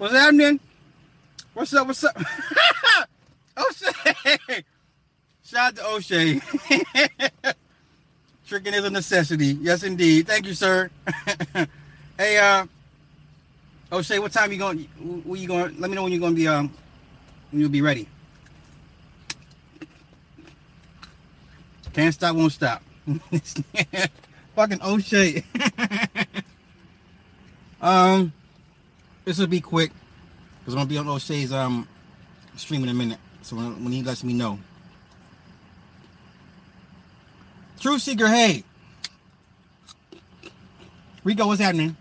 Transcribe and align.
What's 0.00 0.14
happening? 0.14 0.58
What's 1.52 1.74
up? 1.74 1.86
What's 1.86 2.02
up? 2.04 2.16
O'Shea. 3.58 4.64
Shout 5.44 5.58
out 5.58 5.76
to 5.76 5.86
O'Shea. 5.88 6.40
Tricking 8.46 8.72
is 8.72 8.82
a 8.86 8.88
necessity. 8.88 9.58
Yes, 9.60 9.82
indeed. 9.82 10.26
Thank 10.26 10.46
you, 10.46 10.54
sir. 10.54 10.90
hey, 12.16 12.38
uh, 12.38 12.64
O'Shea, 13.92 14.18
what 14.20 14.32
time 14.32 14.50
you 14.50 14.56
going? 14.56 14.78
When 14.78 15.38
you 15.38 15.46
going? 15.46 15.78
Let 15.78 15.90
me 15.90 15.96
know 15.96 16.04
when 16.04 16.12
you're 16.12 16.20
going 16.22 16.32
to 16.32 16.40
be 16.40 16.48
um 16.48 16.72
when 17.50 17.60
you'll 17.60 17.68
be 17.68 17.82
ready. 17.82 18.08
Can't 21.92 22.14
stop, 22.14 22.36
won't 22.36 22.52
stop. 22.52 22.82
Fucking 24.56 24.80
O'Shea. 24.82 25.44
um, 27.82 28.32
this 29.30 29.38
will 29.38 29.46
be 29.46 29.60
quick 29.60 29.92
because 30.58 30.74
I'm 30.74 30.78
gonna 30.78 30.88
be 30.88 30.98
on 30.98 31.06
O'Shea's 31.06 31.52
um 31.52 31.86
stream 32.56 32.82
in 32.82 32.88
a 32.88 32.94
minute. 32.94 33.20
So 33.42 33.54
when, 33.54 33.84
when 33.84 33.92
he 33.92 34.02
lets 34.02 34.24
me 34.24 34.32
know. 34.32 34.58
True 37.78 38.00
Seeker, 38.00 38.26
hey. 38.26 38.64
Rico, 41.22 41.46
what's 41.46 41.60
happening? 41.60 41.96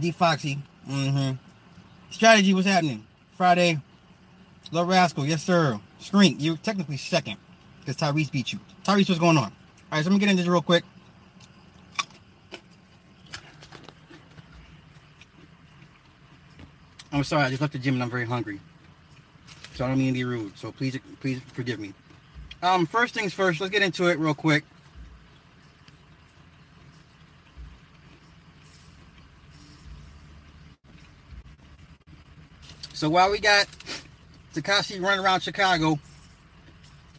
D 0.00 0.10
Foxy. 0.10 0.58
Mm-hmm. 0.90 1.36
Strategy, 2.10 2.52
what's 2.52 2.66
happening? 2.66 3.06
Friday. 3.36 3.80
Lil 4.72 4.84
Rascal, 4.84 5.26
yes 5.26 5.44
sir. 5.44 5.78
Screen, 6.00 6.40
you're 6.40 6.56
technically 6.56 6.96
second. 6.96 7.36
Because 7.78 7.96
Tyrese 7.96 8.32
beat 8.32 8.52
you. 8.52 8.58
Tyrese, 8.84 9.08
what's 9.10 9.20
going 9.20 9.38
on? 9.38 9.52
Alright, 9.92 10.04
so 10.04 10.10
let 10.10 10.14
me 10.14 10.18
get 10.18 10.28
into 10.28 10.42
this 10.42 10.50
real 10.50 10.60
quick. 10.60 10.82
I'm 17.18 17.24
sorry, 17.24 17.44
I 17.44 17.48
just 17.48 17.60
left 17.60 17.72
the 17.72 17.80
gym 17.80 17.94
and 17.94 18.02
I'm 18.02 18.10
very 18.10 18.26
hungry. 18.26 18.60
So 19.74 19.84
I 19.84 19.88
don't 19.88 19.98
mean 19.98 20.14
to 20.14 20.20
be 20.20 20.24
rude. 20.24 20.56
So 20.56 20.70
please, 20.70 20.96
please 21.20 21.40
forgive 21.52 21.80
me. 21.80 21.92
Um, 22.62 22.86
first 22.86 23.12
things 23.12 23.34
first, 23.34 23.60
let's 23.60 23.72
get 23.72 23.82
into 23.82 24.06
it 24.06 24.18
real 24.20 24.34
quick. 24.34 24.64
So 32.92 33.08
while 33.08 33.30
we 33.30 33.40
got 33.40 33.66
Tekashi 34.54 35.00
running 35.02 35.24
around 35.24 35.40
Chicago, 35.40 35.98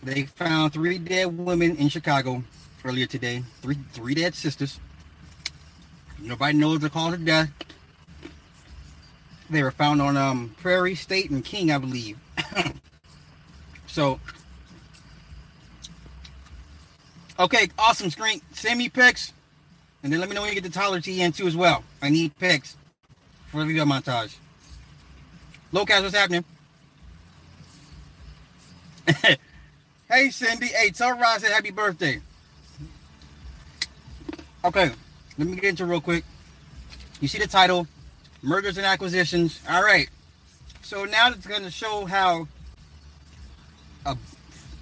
they 0.02 0.24
found 0.24 0.74
three 0.74 0.98
dead 0.98 1.38
women 1.38 1.76
in 1.76 1.90
Chicago 1.90 2.44
earlier 2.86 3.06
today. 3.06 3.44
Three 3.62 3.78
three 3.92 4.14
dead 4.14 4.34
sisters. 4.34 4.80
Nobody 6.22 6.58
knows 6.58 6.80
the 6.80 6.90
cause 6.90 7.14
of 7.14 7.26
death. 7.26 7.50
They 9.50 9.64
were 9.64 9.72
found 9.72 10.02
on 10.02 10.16
um, 10.16 10.56
Prairie 10.62 10.96
State 10.96 11.32
and 11.32 11.44
King, 11.44 11.72
I 11.72 11.80
believe. 11.80 12.18
so, 13.88 14.20
okay, 17.40 17.70
awesome 17.80 18.12
screen. 18.12 18.42
Send 18.52 18.78
me 18.78 18.90
pics, 18.90 19.34
and 20.04 20.14
then 20.14 20.20
let 20.20 20.30
me 20.30 20.36
know 20.36 20.42
when 20.42 20.50
you 20.50 20.56
get 20.56 20.64
the 20.64 20.70
Tyler 20.70 21.00
TN 21.00 21.36
too 21.36 21.48
as 21.48 21.56
well. 21.56 21.84
I 22.02 22.10
need 22.10 22.38
pics 22.38 22.78
for 23.48 23.60
the 23.62 23.66
video 23.66 23.86
montage. 23.86 24.36
Locas, 25.74 26.04
what's 26.04 26.16
happening? 26.16 26.46
hey, 30.10 30.30
Cindy. 30.30 30.68
Hey, 30.68 30.92
tell 30.92 31.18
Ross 31.18 31.42
happy 31.44 31.72
birthday. 31.72 32.22
Okay, 34.64 34.92
let 35.38 35.48
me 35.48 35.56
get 35.56 35.66
into 35.66 35.86
real 35.86 36.02
quick. 36.02 36.24
You 37.22 37.28
see 37.28 37.40
the 37.40 37.48
title, 37.48 37.88
Mergers 38.42 38.78
and 38.78 38.86
Acquisitions. 38.86 39.60
All 39.70 39.84
right. 39.84 40.10
So 40.82 41.06
now 41.06 41.30
it's 41.30 41.46
going 41.46 41.64
to 41.64 41.72
show 41.72 42.06
how, 42.06 42.48
uh, 44.06 44.16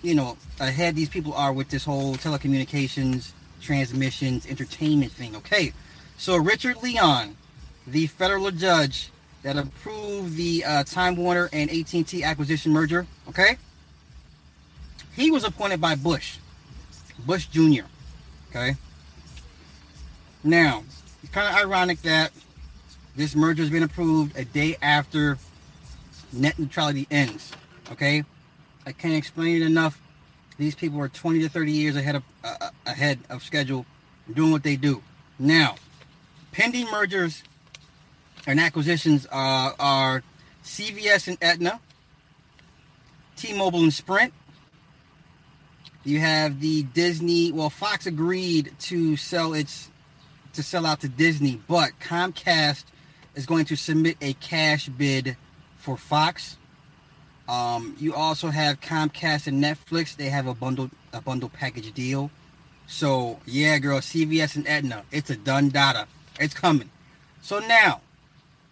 you 0.01 0.15
know, 0.15 0.37
ahead 0.59 0.95
these 0.95 1.09
people 1.09 1.33
are 1.33 1.51
with 1.51 1.69
this 1.69 1.83
whole 1.83 2.15
telecommunications, 2.15 3.31
transmissions, 3.61 4.45
entertainment 4.45 5.11
thing. 5.11 5.35
Okay. 5.35 5.73
So 6.17 6.37
Richard 6.37 6.81
Leon, 6.81 7.35
the 7.85 8.07
federal 8.07 8.51
judge 8.51 9.09
that 9.43 9.57
approved 9.57 10.35
the 10.35 10.63
uh, 10.65 10.83
Time 10.83 11.15
Warner 11.15 11.49
and 11.53 11.69
AT&T 11.69 12.23
acquisition 12.23 12.71
merger. 12.71 13.07
Okay. 13.29 13.57
He 15.15 15.31
was 15.31 15.43
appointed 15.43 15.81
by 15.81 15.95
Bush, 15.95 16.37
Bush 17.25 17.47
Jr. 17.47 17.85
Okay. 18.49 18.75
Now, 20.43 20.83
it's 21.23 21.31
kind 21.31 21.47
of 21.47 21.55
ironic 21.61 22.01
that 22.03 22.31
this 23.17 23.35
merger 23.35 23.63
has 23.63 23.71
been 23.71 23.83
approved 23.83 24.37
a 24.37 24.45
day 24.45 24.77
after 24.81 25.39
net 26.31 26.57
neutrality 26.57 27.07
ends. 27.09 27.51
Okay, 27.91 28.23
I 28.85 28.91
can't 28.91 29.15
explain 29.15 29.61
it 29.61 29.65
enough. 29.65 29.99
These 30.57 30.75
people 30.75 31.01
are 31.01 31.09
20 31.09 31.39
to 31.41 31.49
30 31.49 31.71
years 31.71 31.95
ahead 31.95 32.15
of 32.15 32.23
uh, 32.43 32.69
ahead 32.85 33.19
of 33.29 33.43
schedule, 33.43 33.85
doing 34.31 34.51
what 34.51 34.63
they 34.63 34.75
do. 34.75 35.01
Now, 35.39 35.75
pending 36.51 36.85
mergers 36.91 37.43
and 38.45 38.59
acquisitions 38.59 39.25
uh, 39.31 39.71
are 39.79 40.21
CVS 40.63 41.27
and 41.27 41.37
Aetna, 41.41 41.79
T-Mobile 43.35 43.81
and 43.81 43.93
Sprint. 43.93 44.33
You 46.03 46.19
have 46.19 46.61
the 46.61 46.83
Disney. 46.83 47.51
Well, 47.51 47.71
Fox 47.71 48.05
agreed 48.05 48.73
to 48.81 49.17
sell 49.17 49.55
its 49.55 49.89
to 50.53 50.61
sell 50.61 50.85
out 50.85 51.01
to 51.01 51.09
Disney, 51.09 51.59
but 51.67 51.91
Comcast 51.99 52.83
is 53.37 53.45
going 53.45 53.65
to 53.65 53.77
submit 53.77 54.17
a 54.19 54.33
cash 54.33 54.89
bid 54.89 55.37
for 55.77 55.95
Fox. 55.95 56.57
Um, 57.47 57.95
you 57.99 58.13
also 58.13 58.49
have 58.49 58.81
Comcast 58.81 59.47
and 59.47 59.63
Netflix. 59.63 60.15
They 60.15 60.29
have 60.29 60.47
a 60.47 60.53
bundle 60.53 60.89
a 61.13 61.21
bundle 61.21 61.47
package 61.47 61.93
deal. 61.93 62.31
So 62.87 63.39
yeah, 63.45 63.77
girl, 63.77 63.99
CVS 63.99 64.55
and 64.57 64.67
Aetna, 64.67 65.03
it's 65.11 65.29
a 65.29 65.37
done 65.37 65.69
data. 65.69 66.07
It's 66.39 66.53
coming. 66.53 66.89
So 67.41 67.59
now, 67.59 68.01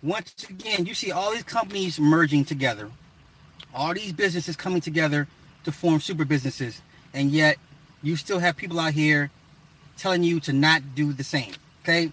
once 0.04 0.34
again, 0.50 0.86
you 0.86 0.94
see 0.94 1.12
all 1.12 1.32
these 1.32 1.44
companies 1.44 2.00
merging 2.00 2.44
together, 2.44 2.92
all 3.74 3.94
these 3.94 4.12
businesses 4.14 4.56
coming 4.56 4.82
together 4.82 5.28
to 5.64 5.72
form 5.72 6.00
super 6.02 6.26
businesses, 6.26 6.82
and 7.14 7.32
yet 7.32 7.58
you 8.02 8.16
still 8.16 8.40
have 8.40 8.58
people 8.58 8.80
out 8.80 8.94
here 8.94 9.32
telling 9.98 10.24
you 10.24 10.40
to 10.42 10.54
not 10.54 10.96
do 10.96 11.14
the 11.14 11.24
same. 11.24 11.54
Okay, 11.84 12.12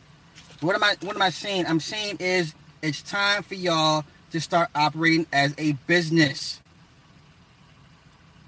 what 0.63 0.77
am 0.77 0.85
I 0.85 0.97
what 1.03 1.17
am 1.17 1.23
I 1.23 1.31
saying? 1.31 1.67
I'm 1.67 1.81
saying 1.81 2.19
is 2.21 2.55
it's 2.83 3.03
time 3.03 3.43
for 3.43 3.55
y'all 3.55 4.05
to 4.31 4.41
start 4.41 4.69
operating 4.75 5.27
as 5.33 5.55
a 5.59 5.73
business. 5.87 6.61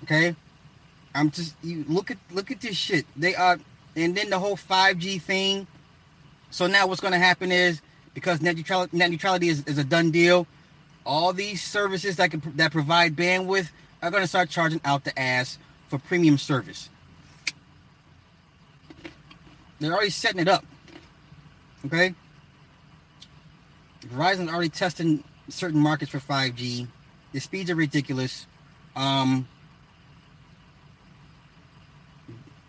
Okay? 0.05 0.35
I'm 1.15 1.31
just 1.31 1.55
you 1.63 1.85
look 1.89 2.11
at 2.11 2.19
look 2.31 2.51
at 2.51 2.61
this 2.61 2.77
shit. 2.77 3.07
They 3.17 3.35
are 3.35 3.59
and 3.97 4.17
then 4.17 4.31
the 4.31 4.39
whole 4.39 4.57
5G 4.57 5.21
thing. 5.21 5.67
So 6.51 6.67
now 6.67 6.87
what's 6.87 7.01
gonna 7.01 7.19
happen 7.19 7.51
is 7.51 7.81
because 8.15 8.41
net 8.41 8.57
neutrality, 8.57 8.97
net 8.97 9.11
neutrality 9.11 9.49
is, 9.49 9.65
is 9.65 9.79
a 9.79 9.85
done 9.85 10.13
deal, 10.13 10.47
all 11.05 11.33
these 11.33 11.63
services 11.63 12.17
that 12.17 12.31
can 12.31 12.43
that 12.57 12.71
provide 12.71 13.17
bandwidth 13.17 13.71
are 14.03 14.11
gonna 14.11 14.27
start 14.27 14.51
charging 14.51 14.81
out 14.85 15.05
the 15.05 15.19
ass 15.19 15.59
for 15.89 15.99
premium 15.99 16.39
service. 16.39 16.91
They're 19.81 19.93
already 19.93 20.11
setting 20.11 20.41
it 20.41 20.49
up. 20.49 20.65
Okay. 21.87 22.15
Verizon's 24.07 24.51
already 24.51 24.69
testing 24.69 25.25
certain 25.49 25.81
markets 25.81 26.11
for 26.11 26.19
5G. 26.19 26.87
The 27.33 27.41
speeds 27.41 27.71
are 27.71 27.75
ridiculous. 27.75 28.47
Um, 28.97 29.49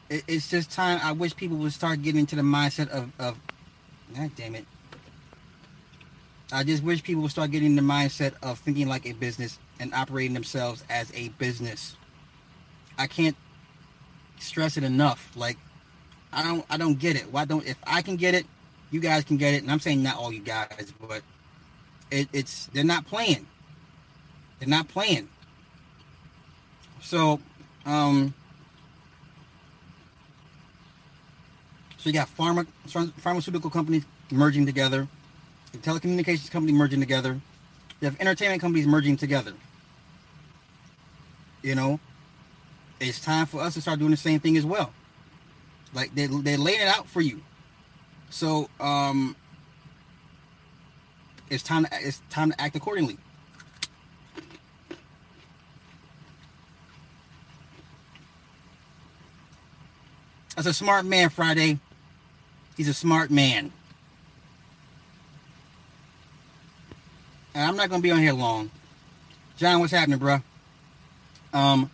it, 0.09 0.23
it's 0.27 0.49
just 0.49 0.71
time. 0.71 0.99
I 1.03 1.11
wish 1.11 1.35
people 1.35 1.57
would 1.57 1.73
start 1.73 2.01
getting 2.01 2.21
into 2.21 2.35
the 2.35 2.41
mindset 2.41 2.89
of, 2.89 3.11
of 3.19 3.37
God 4.15 4.31
damn 4.35 4.55
it. 4.55 4.65
I 6.51 6.63
just 6.63 6.83
wish 6.83 7.03
people 7.03 7.21
would 7.23 7.31
start 7.31 7.51
getting 7.51 7.75
the 7.75 7.81
mindset 7.81 8.33
of 8.43 8.59
thinking 8.59 8.87
like 8.87 9.05
a 9.05 9.13
business 9.13 9.59
and 9.79 9.93
operating 9.93 10.33
themselves 10.33 10.83
as 10.89 11.11
a 11.13 11.29
business. 11.29 11.95
I 12.97 13.07
can't 13.07 13.35
stress 14.39 14.77
it 14.77 14.83
enough. 14.83 15.31
Like, 15.35 15.57
I 16.31 16.43
don't, 16.43 16.65
I 16.69 16.77
don't 16.77 16.99
get 16.99 17.15
it. 17.15 17.31
Why 17.31 17.45
don't 17.45 17.65
if 17.65 17.77
I 17.85 18.01
can 18.01 18.15
get 18.15 18.35
it, 18.35 18.45
you 18.91 18.99
guys 18.99 19.23
can 19.23 19.37
get 19.37 19.53
it, 19.53 19.63
and 19.63 19.71
I'm 19.71 19.79
saying 19.79 20.01
not 20.01 20.17
all 20.17 20.31
you 20.31 20.41
guys, 20.41 20.93
but 20.99 21.21
it, 22.11 22.29
it's 22.31 22.67
they're 22.67 22.83
not 22.83 23.05
playing. 23.05 23.47
They're 24.59 24.69
not 24.69 24.87
playing. 24.87 25.29
So, 27.01 27.39
um, 27.85 28.33
so 31.97 32.09
you 32.09 32.13
got 32.13 32.29
pharma 32.35 32.65
pharmaceutical 33.17 33.69
companies 33.69 34.05
merging 34.31 34.65
together, 34.65 35.07
the 35.71 35.77
telecommunications 35.77 36.49
company 36.49 36.73
merging 36.73 36.99
together, 36.99 37.39
you 38.01 38.05
have 38.05 38.19
entertainment 38.19 38.61
companies 38.61 38.87
merging 38.87 39.17
together. 39.17 39.53
You 41.61 41.75
know, 41.75 41.99
it's 42.99 43.19
time 43.19 43.45
for 43.45 43.61
us 43.61 43.73
to 43.75 43.81
start 43.81 43.99
doing 43.99 44.11
the 44.11 44.17
same 44.17 44.39
thing 44.39 44.57
as 44.57 44.65
well. 44.65 44.93
Like 45.93 46.13
they 46.13 46.27
they 46.27 46.57
laid 46.57 46.81
it 46.81 46.87
out 46.87 47.07
for 47.07 47.21
you. 47.21 47.41
So 48.29 48.69
um, 48.79 49.35
it's 51.49 51.63
time 51.63 51.85
to, 51.85 51.89
it's 51.93 52.21
time 52.29 52.51
to 52.51 52.61
act 52.61 52.75
accordingly. 52.75 53.17
That's 60.55 60.67
a 60.67 60.73
smart 60.73 61.05
man, 61.05 61.29
Friday. 61.29 61.79
He's 62.77 62.87
a 62.87 62.93
smart 62.93 63.29
man. 63.29 63.71
And 67.53 67.63
I'm 67.63 67.75
not 67.75 67.89
gonna 67.89 68.01
be 68.01 68.11
on 68.11 68.19
here 68.19 68.33
long. 68.33 68.71
John, 69.57 69.79
what's 69.79 69.93
happening, 69.93 70.19
bro? 70.19 70.41
Um, 71.53 71.89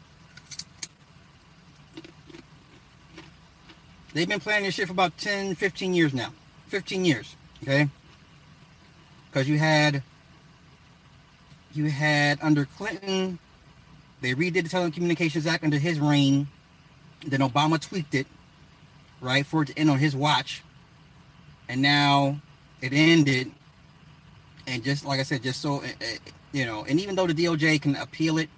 they've 4.13 4.28
been 4.28 4.40
planning 4.40 4.66
this 4.66 4.75
shit 4.75 4.88
for 4.88 4.94
about 4.94 5.18
10, 5.18 5.56
15 5.56 5.94
years 5.94 6.13
now. 6.13 6.31
15 6.68 7.04
years, 7.04 7.36
okay? 7.63 7.90
Because 9.30 9.48
you 9.50 9.58
had, 9.58 10.04
you 11.74 11.90
had 11.90 12.40
under 12.42 12.66
Clinton, 12.66 13.40
they 14.22 14.34
redid 14.34 14.54
the 14.54 14.63
Telecommunications 14.63 15.46
Act 15.46 15.63
under 15.63 15.78
his 15.78 16.00
reign. 16.00 16.48
Then 17.25 17.42
Obama 17.42 17.80
tweaked 17.80 18.16
it, 18.16 18.28
right, 19.19 19.46
for 19.46 19.63
it 19.63 19.68
to 19.68 19.78
end 19.78 19.90
on 19.90 20.00
his 20.00 20.16
watch. 20.16 20.64
And 21.68 21.81
now 21.81 22.40
it 22.81 22.94
ended. 22.94 23.52
And 24.68 24.84
just 24.84 25.06
like 25.06 25.19
I 25.19 25.24
said, 25.24 25.44
just 25.44 25.62
so, 25.62 25.81
eh, 25.81 25.92
eh, 26.00 26.18
you 26.54 26.66
know, 26.66 26.86
and 26.88 27.00
even 27.00 27.16
though 27.16 27.28
the 27.28 27.34
DOJ 27.34 27.81
can 27.81 27.96
appeal 27.98 28.38
it, 28.38 28.50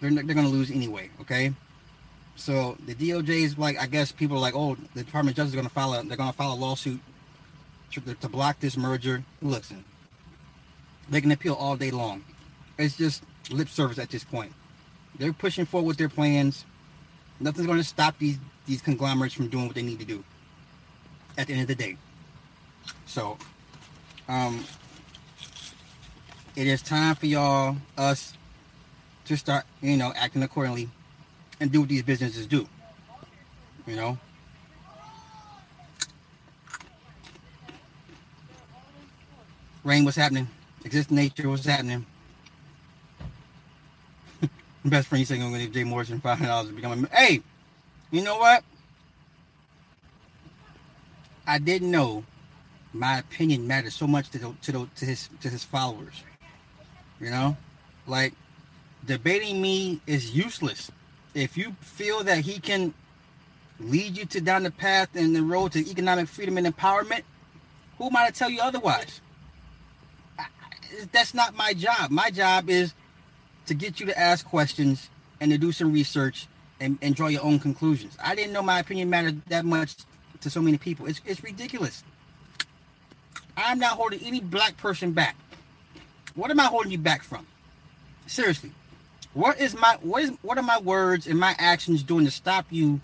they're, 0.00 0.10
they're 0.10 0.34
going 0.34 0.46
to 0.46 0.52
lose 0.52 0.70
anyway, 0.70 1.10
okay? 1.22 1.54
So 2.36 2.76
the 2.86 2.94
DOJ 2.94 3.28
is 3.28 3.58
like, 3.58 3.80
I 3.80 3.86
guess 3.86 4.12
people 4.12 4.36
are 4.36 4.40
like, 4.40 4.54
oh, 4.54 4.76
the 4.94 5.02
Department 5.02 5.32
of 5.32 5.36
Justice 5.36 5.54
is 5.54 5.56
going 5.56 5.66
to 5.66 5.72
file 5.72 5.94
a, 5.94 6.02
they're 6.04 6.16
going 6.16 6.30
to 6.30 6.36
file 6.36 6.52
a 6.52 6.54
lawsuit 6.54 7.00
to, 7.92 8.00
to 8.14 8.28
block 8.28 8.60
this 8.60 8.76
merger. 8.76 9.24
Listen, 9.40 9.84
they 11.08 11.20
can 11.20 11.32
appeal 11.32 11.54
all 11.54 11.76
day 11.76 11.90
long. 11.90 12.24
It's 12.78 12.96
just 12.96 13.24
lip 13.50 13.68
service 13.68 13.98
at 13.98 14.10
this 14.10 14.22
point. 14.22 14.52
They're 15.18 15.32
pushing 15.32 15.64
forward 15.64 15.88
with 15.88 15.96
their 15.96 16.10
plans. 16.10 16.66
Nothing's 17.40 17.66
going 17.66 17.78
to 17.78 17.84
stop 17.84 18.18
these 18.18 18.38
these 18.66 18.82
conglomerates 18.82 19.32
from 19.32 19.48
doing 19.48 19.66
what 19.66 19.76
they 19.76 19.82
need 19.82 20.00
to 20.00 20.04
do. 20.04 20.24
At 21.38 21.46
the 21.46 21.52
end 21.52 21.62
of 21.62 21.68
the 21.68 21.74
day. 21.74 21.96
So, 23.06 23.38
um, 24.28 24.64
it 26.56 26.66
is 26.66 26.82
time 26.82 27.14
for 27.14 27.26
y'all, 27.26 27.76
us, 27.96 28.34
to 29.26 29.36
start, 29.36 29.64
you 29.80 29.96
know, 29.96 30.12
acting 30.16 30.42
accordingly 30.42 30.88
and 31.60 31.72
do 31.72 31.80
what 31.80 31.88
these 31.88 32.02
businesses 32.02 32.46
do. 32.46 32.66
You 33.86 33.96
know? 33.96 34.18
Rain, 39.84 40.04
what's 40.04 40.16
happening? 40.16 40.48
Exist 40.84 41.10
nature, 41.10 41.48
what's 41.48 41.64
happening? 41.64 42.04
Best 44.84 45.08
friend, 45.08 45.20
you 45.20 45.26
saying 45.26 45.42
I'm 45.42 45.50
gonna 45.50 45.64
give 45.64 45.72
Jay 45.72 45.84
Morrison 45.84 46.20
five 46.20 46.38
hundred 46.38 46.50
dollars 46.50 46.68
to 46.68 46.74
become 46.74 47.04
a 47.04 47.16
hey, 47.16 47.40
you 48.10 48.22
know 48.22 48.36
what? 48.36 48.64
I 51.46 51.58
didn't 51.58 51.90
know 51.92 52.24
my 52.92 53.18
opinion 53.18 53.66
mattered 53.66 53.92
so 53.92 54.06
much 54.06 54.30
to 54.30 54.38
the, 54.38 54.54
to 54.62 54.72
the, 54.72 54.88
to 54.96 55.04
his 55.04 55.28
to 55.40 55.48
his 55.48 55.62
followers. 55.62 56.24
You 57.20 57.30
know, 57.30 57.56
like 58.06 58.34
debating 59.04 59.62
me 59.62 60.00
is 60.06 60.34
useless. 60.34 60.90
If 61.36 61.58
you 61.58 61.76
feel 61.82 62.24
that 62.24 62.38
he 62.38 62.58
can 62.58 62.94
lead 63.78 64.16
you 64.16 64.24
to 64.24 64.40
down 64.40 64.62
the 64.62 64.70
path 64.70 65.10
and 65.14 65.36
the 65.36 65.42
road 65.42 65.72
to 65.72 65.78
economic 65.80 66.28
freedom 66.28 66.56
and 66.56 66.66
empowerment, 66.66 67.24
who 67.98 68.06
am 68.06 68.16
I 68.16 68.26
to 68.26 68.32
tell 68.32 68.48
you 68.48 68.62
otherwise? 68.62 69.20
That's 71.12 71.34
not 71.34 71.54
my 71.54 71.74
job. 71.74 72.10
My 72.10 72.30
job 72.30 72.70
is 72.70 72.94
to 73.66 73.74
get 73.74 74.00
you 74.00 74.06
to 74.06 74.18
ask 74.18 74.46
questions 74.46 75.10
and 75.38 75.50
to 75.50 75.58
do 75.58 75.72
some 75.72 75.92
research 75.92 76.46
and, 76.80 76.96
and 77.02 77.14
draw 77.14 77.26
your 77.26 77.44
own 77.44 77.58
conclusions. 77.58 78.16
I 78.22 78.34
didn't 78.34 78.54
know 78.54 78.62
my 78.62 78.78
opinion 78.78 79.10
mattered 79.10 79.44
that 79.48 79.66
much 79.66 79.94
to 80.40 80.48
so 80.48 80.62
many 80.62 80.78
people. 80.78 81.04
It's, 81.04 81.20
it's 81.26 81.44
ridiculous. 81.44 82.02
I'm 83.58 83.78
not 83.78 83.98
holding 83.98 84.20
any 84.20 84.40
black 84.40 84.78
person 84.78 85.12
back. 85.12 85.36
What 86.34 86.50
am 86.50 86.60
I 86.60 86.64
holding 86.64 86.92
you 86.92 86.98
back 86.98 87.22
from? 87.22 87.46
Seriously. 88.26 88.72
What 89.36 89.60
is 89.60 89.76
my 89.76 89.98
what 90.00 90.22
is 90.22 90.30
what 90.40 90.56
are 90.56 90.62
my 90.62 90.78
words 90.78 91.26
and 91.26 91.38
my 91.38 91.54
actions 91.58 92.02
doing 92.02 92.24
to 92.24 92.30
stop 92.30 92.64
you 92.70 93.02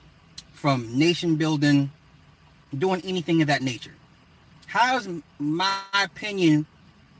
from 0.54 0.98
nation 0.98 1.36
building, 1.36 1.92
doing 2.76 3.02
anything 3.04 3.42
of 3.42 3.48
that 3.48 3.60
nature? 3.60 3.92
How 4.64 4.96
is 4.96 5.06
my 5.38 5.78
opinion 5.92 6.64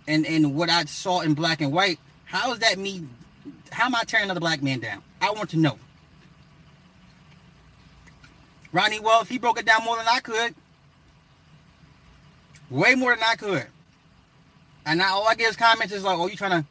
and 0.08 0.24
and 0.24 0.54
what 0.54 0.70
I 0.70 0.86
saw 0.86 1.20
in 1.20 1.34
black 1.34 1.60
and 1.60 1.70
white? 1.70 1.98
How 2.24 2.54
is 2.54 2.60
that 2.60 2.78
me? 2.78 3.06
How 3.70 3.84
am 3.84 3.94
I 3.94 4.04
tearing 4.04 4.24
another 4.24 4.40
black 4.40 4.62
man 4.62 4.80
down? 4.80 5.02
I 5.20 5.30
want 5.32 5.50
to 5.50 5.58
know. 5.58 5.78
Ronnie 8.72 8.98
Well, 8.98 9.24
he 9.24 9.38
broke 9.38 9.58
it 9.58 9.66
down 9.66 9.84
more 9.84 9.98
than 9.98 10.06
I 10.08 10.20
could, 10.20 10.54
way 12.70 12.94
more 12.94 13.14
than 13.14 13.24
I 13.24 13.34
could. 13.36 13.66
And 14.86 15.00
now 15.00 15.16
all 15.16 15.28
I 15.28 15.34
get 15.34 15.50
is 15.50 15.56
comments 15.56 15.92
is 15.92 16.02
like, 16.02 16.16
"Oh, 16.16 16.28
you 16.28 16.36
trying 16.36 16.62
to 16.62 16.66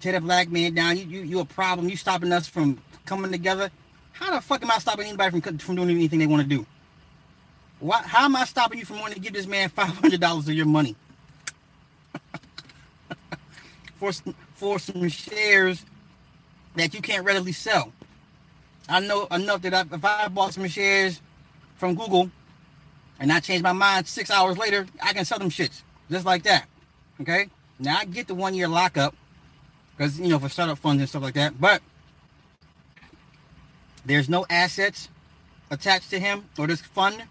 tear 0.00 0.12
the 0.12 0.20
black 0.20 0.50
man 0.50 0.74
down? 0.74 0.96
You 0.96 1.04
you 1.04 1.20
you 1.22 1.40
a 1.40 1.44
problem? 1.44 1.88
You 1.88 1.96
stopping 1.96 2.32
us 2.32 2.48
from 2.48 2.80
coming 3.06 3.30
together? 3.30 3.70
How 4.12 4.34
the 4.34 4.40
fuck 4.40 4.62
am 4.62 4.70
I 4.70 4.78
stopping 4.78 5.06
anybody 5.06 5.40
from 5.40 5.58
from 5.58 5.76
doing 5.76 5.90
anything 5.90 6.18
they 6.18 6.26
want 6.26 6.42
to 6.42 6.48
do? 6.48 6.66
Why? 7.80 8.02
How 8.02 8.24
am 8.24 8.36
I 8.36 8.44
stopping 8.44 8.78
you 8.78 8.84
from 8.84 9.00
wanting 9.00 9.14
to 9.14 9.20
give 9.20 9.32
this 9.32 9.46
man 9.46 9.68
five 9.68 9.88
hundred 9.88 10.20
dollars 10.20 10.48
of 10.48 10.54
your 10.54 10.66
money 10.66 10.96
for 13.96 14.12
for 14.54 14.78
some 14.78 15.08
shares 15.08 15.84
that 16.76 16.94
you 16.94 17.00
can't 17.00 17.24
readily 17.24 17.52
sell? 17.52 17.92
I 18.88 19.00
know 19.00 19.26
enough 19.26 19.62
that 19.62 19.74
I, 19.74 19.80
if 19.94 20.04
I 20.04 20.28
bought 20.28 20.54
some 20.54 20.66
shares 20.66 21.20
from 21.76 21.94
Google 21.94 22.30
and 23.20 23.30
I 23.32 23.40
change 23.40 23.62
my 23.62 23.72
mind 23.72 24.08
six 24.08 24.30
hours 24.30 24.56
later, 24.56 24.86
I 25.02 25.12
can 25.12 25.24
sell 25.24 25.38
them 25.38 25.50
shits 25.50 25.82
just 26.10 26.24
like 26.24 26.42
that. 26.44 26.66
Okay. 27.20 27.48
Now 27.78 27.98
I 27.98 28.04
get 28.04 28.26
the 28.28 28.34
one 28.34 28.54
year 28.54 28.66
lockup 28.68 29.14
because 29.98 30.20
you 30.20 30.28
know 30.28 30.38
for 30.38 30.48
startup 30.48 30.78
funds 30.78 31.00
and 31.00 31.08
stuff 31.08 31.22
like 31.22 31.34
that, 31.34 31.60
but 31.60 31.82
there's 34.06 34.28
no 34.28 34.46
assets 34.48 35.08
attached 35.70 36.10
to 36.10 36.20
him 36.20 36.44
or 36.56 36.68
this 36.68 36.80
fund. 36.80 37.24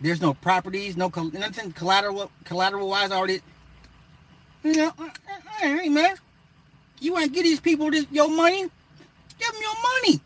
There's 0.00 0.22
no 0.22 0.32
properties, 0.32 0.96
no 0.96 1.12
nothing 1.14 1.72
collateral 1.72 2.32
collateral 2.44 2.88
wise 2.88 3.10
already. 3.10 3.42
You 4.64 4.72
know, 4.72 4.92
hey 5.58 5.90
man, 5.90 6.16
you 7.00 7.12
want 7.12 7.26
to 7.26 7.30
give 7.30 7.44
these 7.44 7.60
people 7.60 7.90
this 7.90 8.06
your 8.10 8.30
money? 8.30 8.62
Give 8.62 9.52
them 9.52 9.60
your 9.60 9.74
money. 10.02 10.20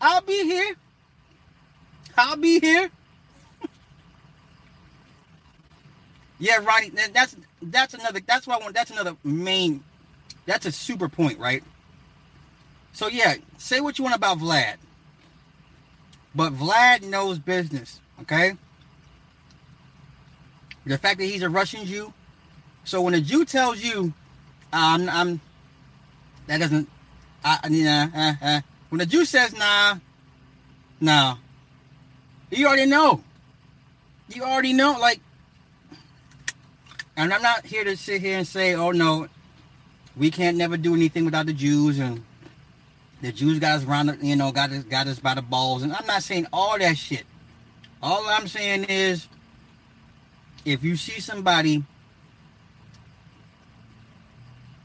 I'll 0.00 0.20
be 0.20 0.42
here. 0.42 0.74
I'll 2.18 2.36
be 2.36 2.58
here. 2.58 2.90
yeah, 6.40 6.56
Ronnie, 6.56 6.90
that's 6.90 7.36
that's 7.62 7.94
another 7.94 8.20
that's 8.26 8.48
why 8.48 8.56
I 8.56 8.58
want 8.58 8.74
that's 8.74 8.90
another 8.90 9.16
main 9.22 9.84
that's 10.46 10.66
a 10.66 10.72
super 10.72 11.08
point, 11.08 11.38
right? 11.38 11.62
So 12.92 13.08
yeah, 13.08 13.34
say 13.58 13.80
what 13.80 13.98
you 13.98 14.04
want 14.04 14.16
about 14.16 14.38
Vlad. 14.38 14.76
But 16.34 16.52
Vlad 16.54 17.02
knows 17.02 17.38
business, 17.38 18.00
okay? 18.22 18.56
The 20.84 20.98
fact 20.98 21.18
that 21.18 21.24
he's 21.24 21.42
a 21.42 21.50
Russian 21.50 21.84
Jew. 21.86 22.12
So 22.84 23.02
when 23.02 23.14
a 23.14 23.20
Jew 23.20 23.44
tells 23.44 23.82
you, 23.82 24.12
um, 24.72 25.08
I'm, 25.08 25.40
that 26.46 26.58
doesn't, 26.58 26.88
uh, 27.44 27.58
nah, 27.68 28.08
uh, 28.14 28.34
uh. 28.42 28.60
when 28.88 29.00
a 29.00 29.06
Jew 29.06 29.24
says 29.24 29.54
nah, 29.54 29.96
nah, 31.00 31.36
you 32.50 32.66
already 32.66 32.86
know. 32.86 33.22
You 34.28 34.44
already 34.44 34.72
know, 34.72 34.96
like, 34.98 35.20
and 37.16 37.32
I'm 37.32 37.42
not 37.42 37.66
here 37.66 37.84
to 37.84 37.96
sit 37.96 38.22
here 38.22 38.38
and 38.38 38.46
say, 38.46 38.74
oh 38.74 38.90
no, 38.90 39.28
we 40.16 40.30
can't 40.30 40.56
never 40.56 40.76
do 40.76 40.94
anything 40.94 41.24
without 41.24 41.46
the 41.46 41.52
Jews 41.52 41.98
and 41.98 42.22
the 43.22 43.30
Jews 43.30 43.60
got 43.60 43.78
us 43.78 43.84
round, 43.84 44.18
you 44.20 44.34
know, 44.34 44.50
got 44.50 44.70
us 44.70 44.82
got 44.84 45.06
us 45.06 45.20
by 45.20 45.34
the 45.34 45.42
balls. 45.42 45.82
And 45.82 45.92
I'm 45.92 46.06
not 46.06 46.22
saying 46.22 46.46
all 46.52 46.78
that 46.78 46.98
shit. 46.98 47.24
All 48.02 48.26
I'm 48.26 48.48
saying 48.48 48.84
is, 48.84 49.28
if 50.64 50.82
you 50.82 50.96
see 50.96 51.20
somebody 51.20 51.84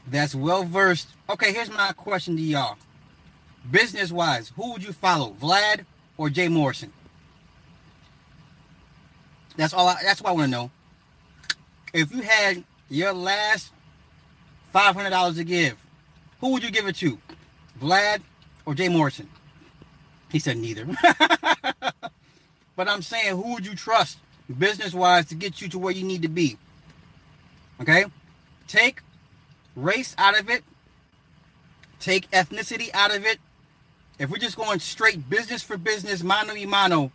that's 0.06 0.36
well 0.36 0.62
versed, 0.62 1.08
okay, 1.28 1.52
here's 1.52 1.70
my 1.70 1.92
question 1.92 2.36
to 2.36 2.42
y'all. 2.42 2.76
Business 3.68 4.12
wise, 4.12 4.52
who 4.56 4.72
would 4.72 4.84
you 4.84 4.92
follow, 4.92 5.32
Vlad 5.40 5.84
or 6.16 6.30
Jay 6.30 6.48
Morrison? 6.48 6.92
That's 9.56 9.74
all. 9.74 9.88
I, 9.88 9.96
that's 10.02 10.22
what 10.22 10.30
I 10.30 10.32
want 10.32 10.44
to 10.44 10.50
know. 10.50 10.70
If 11.92 12.14
you 12.14 12.22
had 12.22 12.62
your 12.88 13.12
last 13.12 13.72
five 14.78 14.94
hundred 14.94 15.10
dollars 15.10 15.34
to 15.34 15.42
give, 15.42 15.76
who 16.40 16.52
would 16.52 16.62
you 16.62 16.70
give 16.70 16.86
it 16.86 16.94
to, 16.94 17.18
Vlad 17.80 18.20
or 18.64 18.74
Jay 18.74 18.88
Morrison? 18.88 19.28
He 20.30 20.38
said 20.38 20.56
neither. 20.56 20.86
but 22.76 22.88
I'm 22.88 23.02
saying, 23.02 23.34
who 23.34 23.54
would 23.54 23.66
you 23.66 23.74
trust, 23.74 24.18
business 24.56 24.94
wise, 24.94 25.26
to 25.26 25.34
get 25.34 25.60
you 25.60 25.68
to 25.70 25.80
where 25.80 25.92
you 25.92 26.04
need 26.04 26.22
to 26.22 26.28
be? 26.28 26.58
Okay? 27.80 28.04
Take 28.68 29.02
race 29.74 30.14
out 30.16 30.38
of 30.38 30.48
it. 30.48 30.62
Take 31.98 32.30
ethnicity 32.30 32.90
out 32.94 33.12
of 33.12 33.26
it. 33.26 33.40
If 34.20 34.30
we're 34.30 34.38
just 34.38 34.56
going 34.56 34.78
straight 34.78 35.28
business 35.28 35.60
for 35.60 35.76
business, 35.76 36.22
mano 36.22 36.54
y 36.54 36.66
mano, 36.66 37.10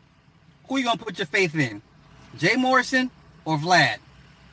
who 0.68 0.80
you 0.80 0.84
gonna 0.84 0.98
put 0.98 1.18
your 1.18 1.28
faith 1.28 1.56
in? 1.56 1.82
Jay 2.38 2.58
Morrison 2.58 3.10
or 3.46 3.58
Vlad? 3.58 4.00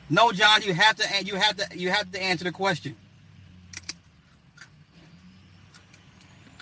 No, 0.09 0.31
John, 0.31 0.61
you 0.61 0.73
have 0.73 0.95
to 0.95 1.25
you 1.25 1.35
have 1.35 1.57
to 1.57 1.77
you 1.77 1.89
have 1.89 2.09
to 2.13 2.21
answer 2.21 2.45
the 2.45 2.53
question. 2.53 2.95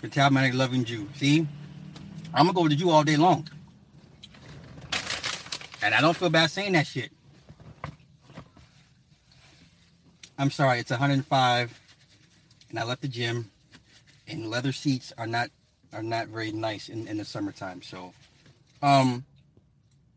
The 0.02 0.08
Talmudic 0.08 0.54
loving 0.54 0.86
Jew. 0.86 1.10
See, 1.16 1.46
I'm 2.34 2.46
gonna 2.46 2.54
go 2.54 2.62
with 2.62 2.72
the 2.72 2.78
Jew 2.78 2.90
all 2.90 3.04
day 3.04 3.18
long, 3.18 3.48
and 5.82 5.94
I 5.94 6.00
don't 6.00 6.16
feel 6.16 6.30
bad 6.30 6.50
saying 6.50 6.74
that 6.74 6.88
shit. 6.88 7.12
I'm 10.38 10.52
sorry, 10.52 10.80
it's 10.80 10.90
105, 10.90 11.82
and 12.70 12.80
I 12.80 12.84
left 12.84 13.02
the 13.02 13.10
gym, 13.10 13.52
and 14.26 14.50
leather 14.50 14.72
seats 14.72 15.12
are 15.18 15.28
not 15.28 15.50
are 15.92 16.04
not 16.04 16.28
very 16.28 16.54
nice 16.54 16.88
in, 16.88 17.08
in 17.08 17.18
the 17.18 17.26
summertime. 17.26 17.82
So, 17.82 18.14
um, 18.82 19.26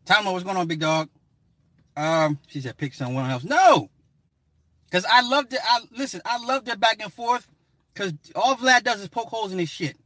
Tom, 0.05 0.25
what's 0.25 0.45
going 0.45 0.55
on, 0.55 0.67
big 0.67 0.79
dog? 0.79 1.09
Um, 1.97 2.39
she 2.47 2.61
said 2.61 2.77
pick 2.77 2.93
someone 2.93 3.29
else. 3.29 3.43
No, 3.43 3.89
because 4.85 5.05
I 5.11 5.27
loved 5.27 5.53
it. 5.53 5.59
I 5.61 5.81
listen. 5.91 6.21
I 6.23 6.37
loved 6.45 6.69
it 6.69 6.79
back 6.79 7.01
and 7.03 7.11
forth. 7.11 7.49
Because 7.93 8.13
all 8.35 8.55
Vlad 8.55 8.83
does 8.83 9.01
is 9.01 9.07
poke 9.07 9.29
holes 9.29 9.51
in 9.51 9.59
his 9.59 9.69
shit. 9.69 9.97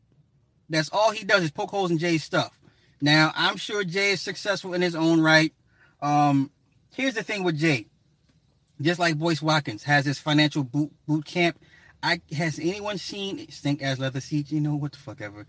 That's 0.69 0.89
all 0.89 1.11
he 1.11 1.23
does 1.23 1.43
is 1.43 1.51
poke 1.51 1.69
holes 1.69 1.91
in 1.91 1.97
Jay's 1.97 2.23
stuff. 2.23 2.59
Now, 3.01 3.31
I'm 3.35 3.57
sure 3.57 3.83
Jay 3.83 4.11
is 4.11 4.21
successful 4.21 4.73
in 4.73 4.81
his 4.81 4.95
own 4.95 5.21
right. 5.21 5.53
Um, 6.01 6.51
here's 6.93 7.13
the 7.13 7.23
thing 7.23 7.43
with 7.43 7.57
Jay. 7.57 7.87
Just 8.81 8.99
like 8.99 9.17
Boyce 9.17 9.41
Watkins 9.41 9.83
has 9.83 10.05
his 10.05 10.19
financial 10.19 10.63
boot 10.63 10.91
boot 11.07 11.25
camp. 11.25 11.59
I 12.03 12.21
has 12.35 12.59
anyone 12.59 12.97
seen 12.97 13.49
Stink 13.49 13.81
as 13.81 13.97
Leather 13.99 14.21
Seats? 14.21 14.51
You 14.51 14.61
know 14.61 14.75
what 14.75 14.91
the 14.91 14.99
fuck 14.99 15.21
ever. 15.21 15.47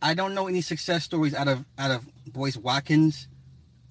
I 0.00 0.14
don't 0.14 0.34
know 0.34 0.48
any 0.48 0.62
success 0.62 1.04
stories 1.04 1.34
out 1.34 1.48
of 1.48 1.66
out 1.78 1.90
of 1.90 2.08
Boyce 2.32 2.56
Watkins 2.56 3.28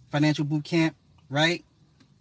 financial 0.10 0.45
boot 0.45 0.63
camp, 0.63 0.95
right? 1.29 1.63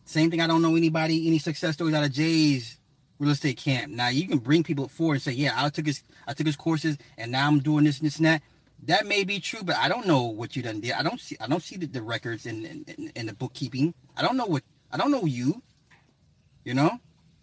Same 0.04 0.30
thing. 0.30 0.40
I 0.40 0.46
don't 0.46 0.62
know 0.62 0.76
anybody 0.76 1.26
any 1.26 1.38
success 1.38 1.74
stories 1.74 1.94
out 1.94 2.04
of 2.04 2.12
Jay's 2.12 2.79
real 3.20 3.30
estate 3.30 3.58
camp. 3.58 3.92
Now 3.92 4.08
you 4.08 4.26
can 4.26 4.38
bring 4.38 4.64
people 4.64 4.88
forward 4.88 5.14
and 5.14 5.22
say, 5.22 5.32
yeah, 5.32 5.52
I 5.54 5.68
took 5.68 5.86
his 5.86 6.02
I 6.26 6.32
took 6.32 6.46
his 6.46 6.56
courses 6.56 6.98
and 7.16 7.30
now 7.30 7.46
I'm 7.46 7.60
doing 7.60 7.84
this 7.84 7.98
and 7.98 8.06
this 8.06 8.16
and 8.16 8.26
that. 8.26 8.42
That 8.84 9.06
may 9.06 9.24
be 9.24 9.40
true, 9.40 9.60
but 9.62 9.76
I 9.76 9.88
don't 9.88 10.06
know 10.06 10.22
what 10.22 10.56
you 10.56 10.62
done 10.62 10.80
did. 10.80 10.92
I 10.92 11.02
don't 11.02 11.20
see 11.20 11.36
I 11.38 11.46
don't 11.46 11.62
see 11.62 11.76
the, 11.76 11.86
the 11.86 12.02
records 12.02 12.46
in, 12.46 12.64
in 12.64 13.12
in 13.14 13.26
the 13.26 13.34
bookkeeping. 13.34 13.94
I 14.16 14.22
don't 14.22 14.36
know 14.36 14.46
what 14.46 14.64
I 14.90 14.96
don't 14.96 15.12
know 15.12 15.26
you. 15.26 15.62
You 16.64 16.74
know? 16.74 16.98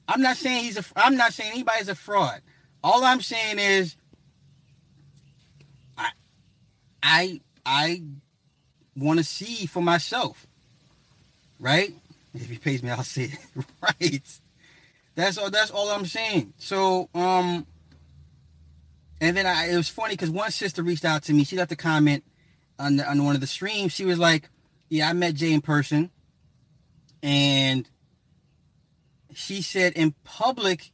I'm 0.08 0.22
not 0.22 0.38
saying 0.38 0.64
he's 0.66 0.78
a 0.78 0.84
I'm 0.96 1.16
not 1.16 1.32
saying 1.34 1.52
anybody's 1.54 1.90
a 1.90 1.96
fraud. 1.96 2.42
All 2.84 3.04
I'm 3.04 3.22
saying 3.22 3.60
is 3.60 3.96
I 5.96 6.10
I 7.04 7.42
I 7.66 8.02
want 8.96 9.20
to 9.20 9.24
see 9.24 9.68
for 9.68 9.82
myself. 9.82 10.48
Right? 11.60 11.94
If 12.34 12.50
he 12.50 12.58
pays 12.58 12.84
me, 12.84 12.90
I'll 12.90 13.04
see 13.04 13.26
it. 13.26 13.40
right. 13.82 14.40
That's 15.18 15.40
all. 15.40 15.50
That's 15.50 15.72
all 15.72 15.90
I'm 15.90 16.06
saying. 16.06 16.54
So, 16.58 17.10
um, 17.16 17.66
and 19.20 19.36
then 19.36 19.48
I, 19.48 19.72
it 19.72 19.76
was 19.76 19.90
funny 19.90 20.14
because 20.14 20.30
one 20.30 20.52
sister 20.52 20.84
reached 20.84 21.04
out 21.04 21.24
to 21.24 21.34
me. 21.34 21.44
She 21.44 21.58
left 21.58 21.72
a 21.72 21.76
comment 21.76 22.24
on 22.78 22.98
the, 22.98 23.10
on 23.10 23.26
one 23.26 23.34
of 23.34 23.42
the 23.42 23.48
streams. 23.48 23.94
She 23.94 24.06
was 24.06 24.20
like, 24.20 24.48
"Yeah, 24.90 25.10
I 25.10 25.14
met 25.14 25.34
Jay 25.34 25.52
in 25.52 25.62
person," 25.62 26.12
and 27.24 27.90
she 29.34 29.64
said 29.64 29.94
in 29.94 30.14
public 30.24 30.92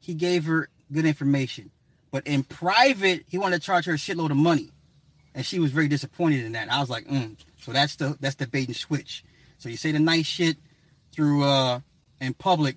he 0.00 0.14
gave 0.14 0.46
her 0.46 0.70
good 0.90 1.04
information, 1.04 1.70
but 2.10 2.26
in 2.26 2.44
private 2.44 3.26
he 3.28 3.36
wanted 3.36 3.60
to 3.60 3.66
charge 3.66 3.84
her 3.84 3.92
a 3.92 3.98
shitload 3.98 4.30
of 4.30 4.38
money, 4.38 4.70
and 5.34 5.44
she 5.44 5.58
was 5.58 5.70
very 5.70 5.88
disappointed 5.88 6.46
in 6.46 6.52
that. 6.52 6.72
I 6.72 6.80
was 6.80 6.88
like, 6.88 7.06
mm. 7.08 7.36
"So 7.60 7.72
that's 7.72 7.96
the 7.96 8.16
that's 8.20 8.36
the 8.36 8.46
bait 8.46 8.68
and 8.68 8.76
switch." 8.76 9.22
So 9.58 9.68
you 9.68 9.76
say 9.76 9.92
the 9.92 9.98
nice 9.98 10.24
shit 10.24 10.56
through 11.12 11.44
uh 11.44 11.80
in 12.22 12.32
public 12.32 12.76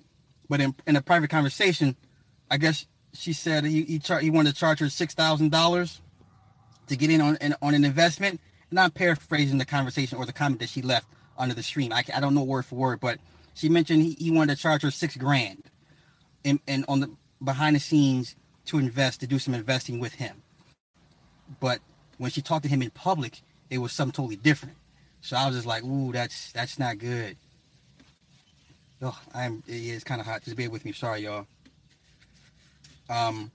but 0.50 0.60
in, 0.60 0.74
in 0.86 0.96
a 0.96 1.00
private 1.00 1.30
conversation, 1.30 1.96
I 2.50 2.58
guess 2.58 2.86
she 3.14 3.32
said 3.32 3.64
he 3.64 3.84
he, 3.84 3.98
char- 4.00 4.18
he 4.18 4.30
wanted 4.30 4.52
to 4.52 4.56
charge 4.58 4.80
her 4.80 4.90
six 4.90 5.14
thousand 5.14 5.50
dollars 5.52 6.02
to 6.88 6.96
get 6.96 7.08
in 7.08 7.20
on 7.20 7.38
on 7.62 7.74
an 7.74 7.84
investment. 7.84 8.40
And 8.68 8.78
I'm 8.78 8.90
paraphrasing 8.90 9.58
the 9.58 9.64
conversation 9.64 10.18
or 10.18 10.26
the 10.26 10.32
comment 10.32 10.60
that 10.60 10.68
she 10.68 10.82
left 10.82 11.06
under 11.38 11.54
the 11.54 11.62
stream. 11.62 11.92
I, 11.92 12.04
I 12.14 12.20
don't 12.20 12.34
know 12.34 12.42
word 12.42 12.66
for 12.66 12.74
word, 12.74 13.00
but 13.00 13.18
she 13.54 13.68
mentioned 13.68 14.02
he, 14.02 14.12
he 14.18 14.30
wanted 14.30 14.56
to 14.56 14.60
charge 14.60 14.82
her 14.82 14.90
six 14.90 15.16
grand, 15.16 15.62
and 16.44 16.58
and 16.66 16.84
on 16.88 17.00
the 17.00 17.10
behind 17.42 17.76
the 17.76 17.80
scenes 17.80 18.34
to 18.66 18.78
invest 18.78 19.20
to 19.20 19.26
do 19.26 19.38
some 19.38 19.54
investing 19.54 20.00
with 20.00 20.14
him. 20.14 20.42
But 21.60 21.78
when 22.18 22.30
she 22.30 22.42
talked 22.42 22.64
to 22.64 22.68
him 22.68 22.82
in 22.82 22.90
public, 22.90 23.40
it 23.70 23.78
was 23.78 23.92
something 23.92 24.12
totally 24.12 24.36
different. 24.36 24.76
So 25.20 25.36
I 25.36 25.46
was 25.46 25.54
just 25.54 25.66
like, 25.66 25.84
ooh, 25.84 26.12
that's 26.12 26.50
that's 26.52 26.78
not 26.78 26.98
good. 26.98 27.36
Oh, 29.02 29.18
I'm. 29.34 29.62
It's 29.66 30.04
kind 30.04 30.20
of 30.20 30.26
hot. 30.26 30.42
Just 30.42 30.56
bear 30.56 30.70
with 30.70 30.84
me. 30.84 30.92
Sorry, 30.92 31.20
y'all. 31.22 31.46
Um, 33.08 33.50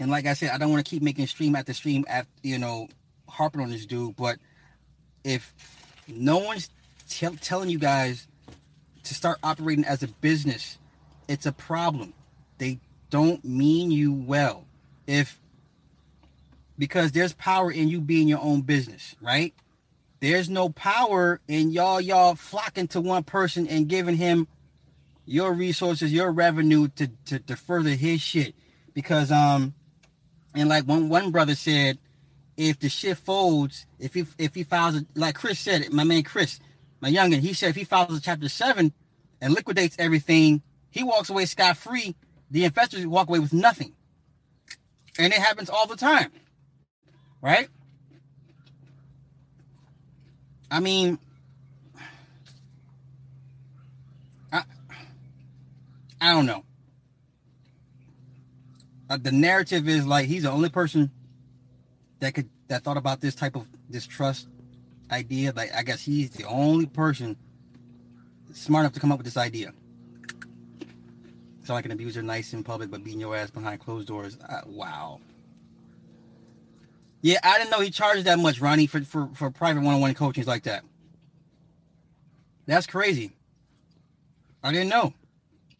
and 0.00 0.10
like 0.10 0.26
I 0.26 0.32
said, 0.32 0.50
I 0.50 0.58
don't 0.58 0.70
want 0.70 0.84
to 0.84 0.90
keep 0.90 1.02
making 1.02 1.26
stream 1.26 1.54
after 1.54 1.72
stream 1.72 2.04
after 2.08 2.30
you 2.42 2.58
know 2.58 2.88
harping 3.28 3.60
on 3.60 3.70
this 3.70 3.86
dude. 3.86 4.16
But 4.16 4.38
if 5.24 5.52
no 6.08 6.38
one's 6.38 6.70
t- 7.08 7.28
telling 7.40 7.68
you 7.68 7.78
guys 7.78 8.26
to 9.04 9.14
start 9.14 9.38
operating 9.42 9.84
as 9.84 10.02
a 10.02 10.08
business, 10.08 10.78
it's 11.28 11.46
a 11.46 11.52
problem. 11.52 12.14
They 12.58 12.78
don't 13.10 13.44
mean 13.44 13.90
you 13.90 14.12
well. 14.12 14.64
If 15.06 15.38
because 16.78 17.12
there's 17.12 17.34
power 17.34 17.70
in 17.70 17.88
you 17.88 18.00
being 18.00 18.26
your 18.26 18.40
own 18.40 18.62
business, 18.62 19.14
right? 19.20 19.52
There's 20.22 20.48
no 20.48 20.68
power 20.68 21.40
in 21.48 21.72
y'all 21.72 22.00
y'all 22.00 22.36
flocking 22.36 22.86
to 22.88 23.00
one 23.00 23.24
person 23.24 23.66
and 23.66 23.88
giving 23.88 24.14
him 24.14 24.46
your 25.26 25.52
resources, 25.52 26.12
your 26.12 26.30
revenue 26.30 26.86
to, 26.94 27.08
to, 27.26 27.40
to 27.40 27.56
further 27.56 27.90
his 27.90 28.20
shit. 28.20 28.54
Because 28.94 29.32
um 29.32 29.74
and 30.54 30.68
like 30.68 30.84
one 30.84 31.08
one 31.08 31.32
brother 31.32 31.56
said, 31.56 31.98
if 32.56 32.78
the 32.78 32.88
shit 32.88 33.18
folds, 33.18 33.84
if 33.98 34.14
he 34.14 34.24
if 34.38 34.54
he 34.54 34.62
files 34.62 34.94
a, 34.94 35.04
like 35.16 35.34
Chris 35.34 35.58
said, 35.58 35.82
it, 35.82 35.92
my 35.92 36.04
man 36.04 36.22
Chris, 36.22 36.60
my 37.00 37.10
youngin, 37.10 37.40
he 37.40 37.52
said 37.52 37.70
if 37.70 37.76
he 37.76 37.82
files 37.82 38.16
a 38.16 38.22
chapter 38.22 38.48
seven 38.48 38.92
and 39.40 39.52
liquidates 39.52 39.96
everything, 39.98 40.62
he 40.88 41.02
walks 41.02 41.30
away 41.30 41.46
scot 41.46 41.76
free. 41.76 42.14
The 42.48 42.64
investors 42.64 43.04
walk 43.08 43.28
away 43.28 43.40
with 43.40 43.52
nothing, 43.52 43.94
and 45.18 45.32
it 45.32 45.40
happens 45.40 45.68
all 45.68 45.88
the 45.88 45.96
time, 45.96 46.30
right? 47.40 47.68
I 50.72 50.80
mean, 50.80 51.18
I, 54.50 54.62
I 56.18 56.32
don't 56.32 56.46
know. 56.46 56.64
Uh, 59.10 59.18
the 59.18 59.32
narrative 59.32 59.86
is 59.86 60.06
like 60.06 60.28
he's 60.28 60.44
the 60.44 60.50
only 60.50 60.70
person 60.70 61.10
that 62.20 62.32
could 62.32 62.48
that 62.68 62.82
thought 62.84 62.96
about 62.96 63.20
this 63.20 63.34
type 63.34 63.54
of 63.54 63.66
distrust 63.90 64.48
idea. 65.10 65.52
Like 65.54 65.74
I 65.74 65.82
guess 65.82 66.00
he's 66.00 66.30
the 66.30 66.44
only 66.44 66.86
person 66.86 67.36
smart 68.54 68.84
enough 68.84 68.94
to 68.94 69.00
come 69.00 69.12
up 69.12 69.18
with 69.18 69.26
this 69.26 69.36
idea. 69.36 69.74
Sound 71.64 71.76
like 71.76 71.84
an 71.84 71.92
abuser, 71.92 72.22
nice 72.22 72.54
in 72.54 72.64
public, 72.64 72.90
but 72.90 73.04
beating 73.04 73.20
your 73.20 73.36
ass 73.36 73.50
behind 73.50 73.78
closed 73.80 74.08
doors. 74.08 74.38
Uh, 74.48 74.62
wow. 74.64 75.20
Yeah, 77.22 77.38
I 77.44 77.56
didn't 77.56 77.70
know 77.70 77.80
he 77.80 77.90
charged 77.90 78.24
that 78.24 78.40
much, 78.40 78.60
Ronnie, 78.60 78.88
for 78.88 79.00
for, 79.02 79.28
for 79.34 79.50
private 79.50 79.82
one-on-one 79.82 80.14
coachings 80.14 80.48
like 80.48 80.64
that. 80.64 80.84
That's 82.66 82.86
crazy. 82.86 83.32
I 84.62 84.72
didn't 84.72 84.88
know. 84.88 85.14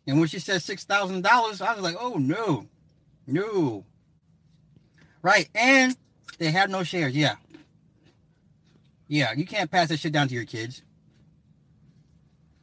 And 0.07 0.19
when 0.19 0.29
she 0.29 0.39
said 0.39 0.63
six 0.63 0.85
thousand 0.85 1.23
dollars, 1.23 1.61
I 1.61 1.75
was 1.75 1.83
like, 1.83 1.97
oh 1.99 2.15
no, 2.15 2.67
no. 3.27 3.85
Right, 5.21 5.49
and 5.55 5.97
they 6.39 6.51
have 6.51 6.71
no 6.71 6.83
shares. 6.83 7.15
Yeah, 7.15 7.37
yeah. 9.07 9.33
You 9.33 9.47
can't 9.47 9.71
pass 9.71 9.89
that 9.89 9.99
shit 9.99 10.13
down 10.13 10.29
to 10.29 10.35
your 10.35 10.45
kids. 10.45 10.83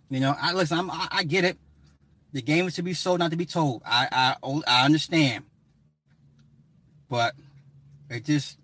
You 0.10 0.20
know, 0.20 0.36
I 0.40 0.54
listen. 0.54 0.80
I'm, 0.80 0.92
I, 0.92 1.08
I 1.12 1.24
get 1.24 1.46
it. 1.46 1.58
The 2.34 2.42
game 2.42 2.68
is 2.68 2.76
to 2.76 2.84
be 2.84 2.94
sold, 2.94 3.20
not 3.20 3.32
to 3.32 3.38
be 3.38 3.46
told. 3.46 3.82
I 3.86 4.36
I 4.44 4.62
I 4.68 4.86
understand, 4.86 5.46
but 7.10 7.34
it 8.10 8.26
just 8.26 8.59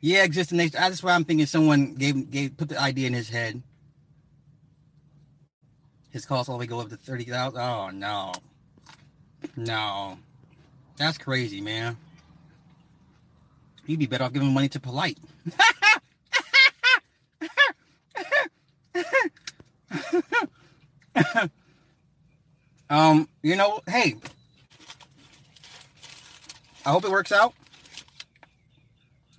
yeah, 0.00 0.22
existing 0.24 0.58
nature. 0.58 0.78
That's 0.78 1.02
why 1.02 1.14
I'm 1.14 1.24
thinking 1.24 1.46
someone 1.46 1.94
gave 1.94 2.30
gave 2.30 2.56
put 2.56 2.68
the 2.68 2.80
idea 2.80 3.08
in 3.08 3.12
his 3.14 3.28
head. 3.28 3.62
His 6.10 6.24
costs 6.24 6.48
only 6.48 6.66
go 6.66 6.80
up 6.80 6.88
to 6.90 6.96
thirty 6.96 7.24
thousand. 7.24 7.60
Oh 7.60 7.90
no, 7.90 8.32
no, 9.56 10.18
that's 10.96 11.18
crazy, 11.18 11.60
man. 11.60 11.96
You'd 13.86 13.98
be 13.98 14.06
better 14.06 14.24
off 14.24 14.32
giving 14.32 14.52
money 14.52 14.68
to 14.68 14.80
polite. 14.80 15.18
um, 22.90 23.28
you 23.42 23.56
know, 23.56 23.80
hey, 23.86 24.16
I 26.84 26.90
hope 26.90 27.04
it 27.04 27.10
works 27.10 27.32
out. 27.32 27.54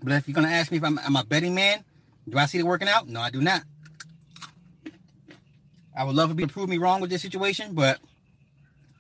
But 0.02 0.14
if 0.14 0.28
you're 0.28 0.36
gonna 0.36 0.48
ask 0.50 0.72
me 0.72 0.78
if 0.78 0.84
I'm, 0.84 0.98
I'm 1.00 1.16
a 1.16 1.24
betting 1.24 1.56
man, 1.56 1.84
do 2.28 2.38
I 2.38 2.46
see 2.46 2.60
it 2.60 2.66
working 2.66 2.88
out? 2.88 3.08
No, 3.08 3.20
I 3.20 3.30
do 3.30 3.42
not. 3.42 3.64
I 5.96 6.04
would 6.04 6.16
love 6.16 6.32
for 6.32 6.40
you 6.40 6.48
to 6.48 6.54
prove 6.54 6.70
me 6.70 6.78
wrong 6.78 7.02
with 7.02 7.10
this 7.10 7.22
situation, 7.22 7.74
but 7.74 8.00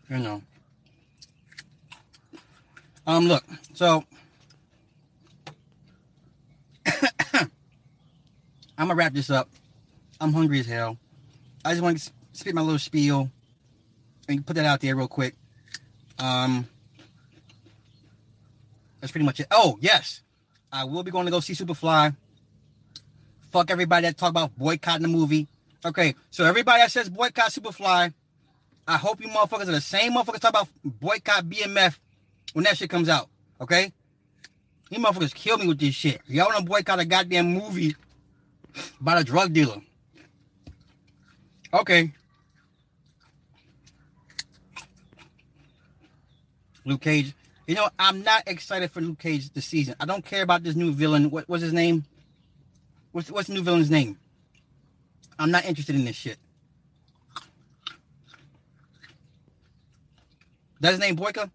you 0.09 0.17
know. 0.17 0.41
Um, 3.07 3.27
look, 3.27 3.43
so 3.73 4.03
I'm 7.33 7.49
gonna 8.77 8.95
wrap 8.95 9.13
this 9.13 9.29
up. 9.29 9.49
I'm 10.19 10.33
hungry 10.33 10.59
as 10.59 10.65
hell. 10.65 10.97
I 11.63 11.71
just 11.71 11.81
want 11.81 11.99
to 11.99 12.11
spit 12.33 12.53
my 12.53 12.61
little 12.61 12.79
spiel 12.79 13.29
and 14.27 14.45
put 14.45 14.55
that 14.55 14.65
out 14.65 14.81
there 14.81 14.95
real 14.95 15.07
quick. 15.07 15.35
Um, 16.17 16.67
that's 18.99 19.11
pretty 19.11 19.25
much 19.25 19.39
it. 19.39 19.47
Oh, 19.51 19.77
yes. 19.81 20.21
I 20.71 20.83
will 20.83 21.03
be 21.03 21.11
going 21.11 21.25
to 21.25 21.31
go 21.31 21.39
see 21.39 21.53
Superfly. 21.53 22.15
Fuck 23.51 23.71
everybody 23.71 24.05
that 24.07 24.17
talk 24.17 24.29
about 24.29 24.55
boycotting 24.57 25.01
the 25.01 25.07
movie. 25.07 25.47
Okay, 25.83 26.13
so 26.29 26.43
everybody 26.43 26.81
that 26.81 26.91
says 26.91 27.09
boycott 27.09 27.51
Superfly, 27.51 28.13
I 28.87 28.97
hope 28.97 29.21
you 29.21 29.29
motherfuckers 29.29 29.67
are 29.69 29.71
the 29.71 29.81
same 29.81 30.13
motherfuckers 30.13 30.39
talk 30.39 30.49
about 30.51 30.67
boycott 30.83 31.45
BMF 31.45 31.97
when 32.53 32.65
that 32.65 32.77
shit 32.77 32.89
comes 32.89 33.09
out. 33.09 33.29
Okay? 33.61 33.91
You 34.89 34.99
motherfuckers 34.99 35.33
kill 35.33 35.57
me 35.57 35.67
with 35.67 35.79
this 35.79 35.95
shit. 35.95 36.21
Y'all 36.27 36.47
wanna 36.47 36.65
boycott 36.65 36.99
a 36.99 37.05
goddamn 37.05 37.53
movie 37.53 37.95
about 38.99 39.21
a 39.21 39.23
drug 39.23 39.53
dealer. 39.53 39.81
Okay. 41.73 42.11
Luke 46.85 47.01
Cage. 47.01 47.33
You 47.69 47.75
know, 47.75 47.87
I'm 47.99 48.23
not 48.23 48.47
excited 48.47 48.89
for 48.89 48.99
Luke 48.99 49.19
Cage 49.19 49.51
this 49.51 49.65
season. 49.65 49.93
I 49.99 50.05
don't 50.07 50.25
care 50.25 50.41
about 50.41 50.63
this 50.63 50.75
new 50.75 50.91
villain. 50.91 51.29
What 51.29 51.47
was 51.47 51.61
his 51.61 51.71
name? 51.71 52.03
What's 53.11 53.29
what's 53.29 53.47
the 53.47 53.53
new 53.53 53.61
villain's 53.61 53.91
name? 53.91 54.17
I'm 55.37 55.51
not 55.51 55.65
interested 55.65 55.93
in 55.93 56.03
this 56.03 56.15
shit. 56.15 56.39
That's 60.79 60.93
his 60.93 60.99
name, 60.99 61.15
Boyka. 61.15 61.51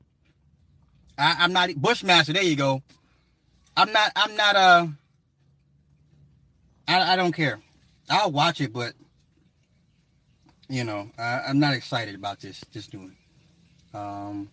I, 1.18 1.34
I'm 1.40 1.52
not 1.52 1.70
Bushmaster. 1.74 2.32
There 2.32 2.44
you 2.44 2.54
go. 2.54 2.80
I'm 3.76 3.92
not. 3.92 4.12
I'm 4.14 4.36
not. 4.36 4.54
Uh. 4.54 4.86
I 6.86 7.14
I 7.14 7.16
don't 7.16 7.32
care. 7.32 7.58
I'll 8.08 8.30
watch 8.30 8.60
it, 8.60 8.72
but 8.72 8.92
you 10.68 10.84
know, 10.84 11.10
I, 11.18 11.40
I'm 11.48 11.58
not 11.58 11.74
excited 11.74 12.14
about 12.14 12.38
this. 12.38 12.64
Just 12.72 12.92
doing. 12.92 13.16
Um. 13.92 14.48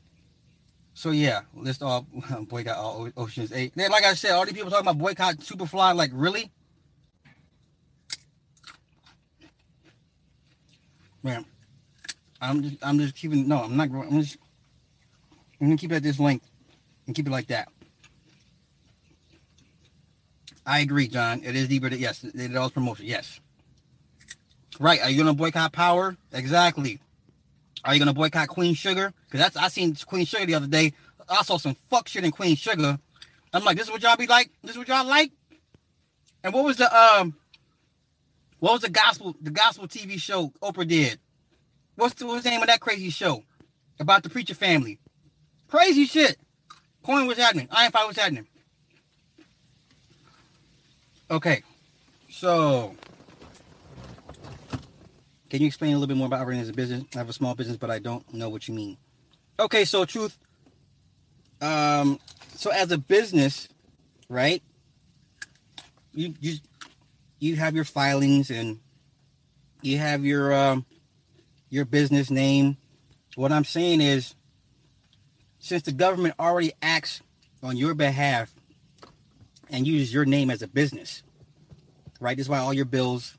So 1.02 1.10
yeah, 1.10 1.42
list 1.56 1.82
all 1.82 2.06
boycott 2.42 2.78
all 2.78 3.10
Ocean's 3.18 3.52
Eight. 3.52 3.74
Then, 3.76 3.90
like 3.90 4.04
I 4.04 4.14
said, 4.14 4.34
all 4.34 4.46
these 4.46 4.54
people 4.54 4.70
talking 4.70 4.86
about 4.86 5.00
boycott 5.00 5.38
Superfly. 5.38 5.96
Like 5.96 6.12
really? 6.14 6.52
Man, 11.24 11.44
I'm 12.40 12.62
just 12.62 12.78
I'm 12.84 13.00
just 13.00 13.16
keeping 13.16 13.48
no, 13.48 13.64
I'm 13.64 13.76
not 13.76 13.90
I'm 13.90 14.22
just 14.22 14.38
I'm 15.60 15.70
gonna 15.70 15.78
keep 15.78 15.92
it 15.92 15.96
at 15.96 16.04
this 16.04 16.20
length 16.20 16.48
and 17.08 17.16
keep 17.16 17.26
it 17.26 17.32
like 17.32 17.48
that. 17.48 17.70
I 20.68 20.82
agree, 20.82 21.08
John. 21.08 21.42
It 21.44 21.56
is 21.56 21.68
deeper 21.68 21.88
yes, 21.88 22.24
it 22.24 22.36
is 22.36 22.72
promotion. 22.74 23.08
Yes. 23.08 23.40
Right. 24.80 25.02
Are 25.02 25.10
you 25.10 25.18
gonna 25.18 25.34
boycott 25.34 25.74
power? 25.74 26.16
Exactly. 26.32 27.00
Are 27.84 27.94
you 27.94 28.00
gonna 28.00 28.14
boycott 28.14 28.48
Queen 28.48 28.74
Sugar? 28.74 29.14
Because 29.26 29.40
that's 29.40 29.58
I 29.58 29.68
seen 29.68 29.96
Queen 30.06 30.26
Sugar 30.26 30.46
the 30.46 30.56
other 30.56 30.68
day. 30.68 30.94
I 31.30 31.44
saw 31.44 31.58
some 31.58 31.76
fuck 31.90 32.08
shit 32.08 32.24
in 32.24 32.32
Queen 32.32 32.56
Sugar. 32.56 33.00
I'm 33.54 33.64
like, 33.64 33.78
this 33.78 33.88
is 33.88 33.92
what 33.92 34.02
y'all 34.04 34.16
be 34.18 34.28
like? 34.28 34.52
This 34.62 34.72
is 34.72 34.78
what 34.78 34.88
y'all 34.88 35.06
like? 35.06 35.32
And 36.44 36.54
what 36.54 36.64
was 36.64 36.78
the 36.78 36.96
um 36.96 37.36
what 38.60 38.74
was 38.74 38.82
the 38.82 38.90
gospel 38.90 39.36
the 39.42 39.52
gospel 39.52 39.88
TV 39.88 40.20
show 40.20 40.54
Oprah 40.62 40.88
did? 40.88 41.20
What's 41.96 42.16
the, 42.16 42.26
what's 42.26 42.44
the 42.44 42.50
name 42.50 42.62
of 42.62 42.68
that 42.68 42.80
crazy 42.80 43.10
show 43.10 43.44
about 44.00 44.24
the 44.24 44.30
preacher 44.30 44.56
family? 44.56 45.00
Crazy 45.68 46.06
shit. 46.06 46.38
Coin 47.04 47.28
what's 47.28 47.40
happening. 47.40 47.68
I 47.72 47.86
ain't 47.86 47.94
find 47.94 48.08
what's 48.08 48.20
happening. 48.20 48.48
Okay, 51.30 51.64
so 52.30 52.96
can 55.52 55.60
you 55.60 55.68
explain 55.68 55.92
a 55.92 55.96
little 55.96 56.08
bit 56.08 56.16
more 56.16 56.28
about 56.28 56.40
operating 56.40 56.62
as 56.62 56.70
a 56.70 56.74
business? 56.74 57.04
I 57.14 57.18
have 57.18 57.28
a 57.28 57.34
small 57.34 57.56
business, 57.56 57.76
but 57.76 57.92
I 57.92 58.00
don't 58.00 58.34
know 58.34 58.48
what 58.48 58.70
you 58.70 58.74
mean. 58.74 58.96
Okay, 59.60 59.84
so 59.84 60.06
truth. 60.06 60.40
Um, 61.60 62.22
so 62.56 62.72
as 62.72 62.90
a 62.94 62.98
business, 62.98 63.68
right? 64.30 64.64
You 66.14 66.36
you 66.40 66.56
you 67.40 67.58
have 67.58 67.76
your 67.76 67.84
filings 67.84 68.50
and 68.50 68.80
you 69.82 69.98
have 69.98 70.24
your 70.24 70.54
um, 70.54 70.86
your 71.70 71.84
business 71.84 72.32
name. 72.32 72.78
What 73.36 73.52
I'm 73.52 73.66
saying 73.66 74.00
is, 74.00 74.36
since 75.60 75.84
the 75.84 75.92
government 75.92 76.36
already 76.40 76.72
acts 76.82 77.22
on 77.62 77.76
your 77.76 77.94
behalf 77.94 78.54
and 79.70 79.86
uses 79.86 80.14
your 80.14 80.24
name 80.24 80.50
as 80.50 80.62
a 80.62 80.68
business, 80.68 81.24
right? 82.22 82.38
This 82.38 82.46
is 82.46 82.50
why 82.50 82.60
all 82.60 82.74
your 82.74 82.86
bills 82.86 83.38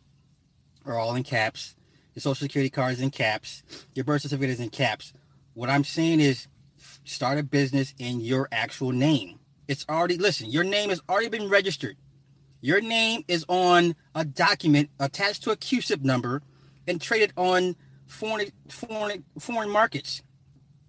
are 0.85 0.99
all 0.99 1.15
in 1.15 1.23
caps. 1.23 1.75
Your 2.15 2.21
social 2.21 2.35
security 2.35 2.71
card 2.71 2.93
is 2.93 3.01
in 3.01 3.11
caps. 3.11 3.63
Your 3.95 4.05
birth 4.05 4.23
certificate 4.23 4.51
is 4.51 4.61
in 4.61 4.71
caps. 4.71 5.13
What 5.55 5.71
I'm 5.71 5.85
saying 5.85 6.21
is, 6.21 6.49
start 7.05 7.39
a 7.39 7.43
business 7.43 7.95
in 7.99 8.21
your 8.21 8.49
actual 8.53 8.93
name. 8.93 9.39
It's 9.69 9.87
already 9.89 10.19
listen. 10.19 10.51
Your 10.51 10.65
name 10.65 10.91
has 10.91 11.01
already 11.09 11.29
been 11.29 11.49
registered. 11.49 11.97
Your 12.61 12.81
name 12.81 13.25
is 13.29 13.45
on 13.49 13.97
a 14.15 14.25
document 14.25 14.91
attached 15.01 15.43
to 15.45 15.51
a 15.51 15.57
CUSIP 15.57 16.03
number 16.03 16.43
and 16.87 17.01
traded 17.01 17.33
on 17.37 17.77
foreign 18.07 18.51
foreign 18.69 19.25
foreign 19.39 19.71
markets. 19.71 20.23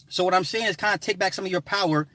So 0.09 0.23
what 0.23 0.33
I'm 0.33 0.43
saying 0.43 0.65
is 0.65 0.75
kind 0.75 0.93
of 0.93 1.01
take 1.01 1.17
back 1.17 1.33
some 1.33 1.45
of 1.45 1.51
your 1.51 1.61
power, 1.61 2.07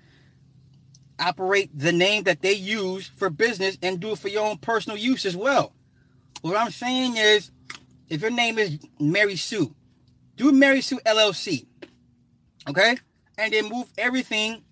operate 1.19 1.77
the 1.77 1.93
name 1.93 2.25
that 2.25 2.43
they 2.43 2.53
use 2.53 3.09
for 3.09 3.31
business 3.31 3.79
and 3.83 3.99
do 3.99 4.13
it 4.13 4.19
for 4.19 4.29
your 4.29 4.47
own 4.47 4.59
personal 4.59 4.97
use 4.97 5.27
as 5.27 5.37
well. 5.37 5.73
What 6.43 6.57
I'm 6.57 6.71
saying 6.71 7.17
is 7.17 7.51
if 8.09 8.23
your 8.23 8.31
name 8.31 8.59
is 8.59 8.79
Mary 8.99 9.37
Sue, 9.37 9.75
do 10.37 10.53
Mary 10.53 10.81
Sue 10.81 11.01
LLC. 11.05 11.67
Okay? 12.69 12.97
And 13.37 13.53
then 13.53 13.69
move 13.69 13.91
everything 13.99 14.63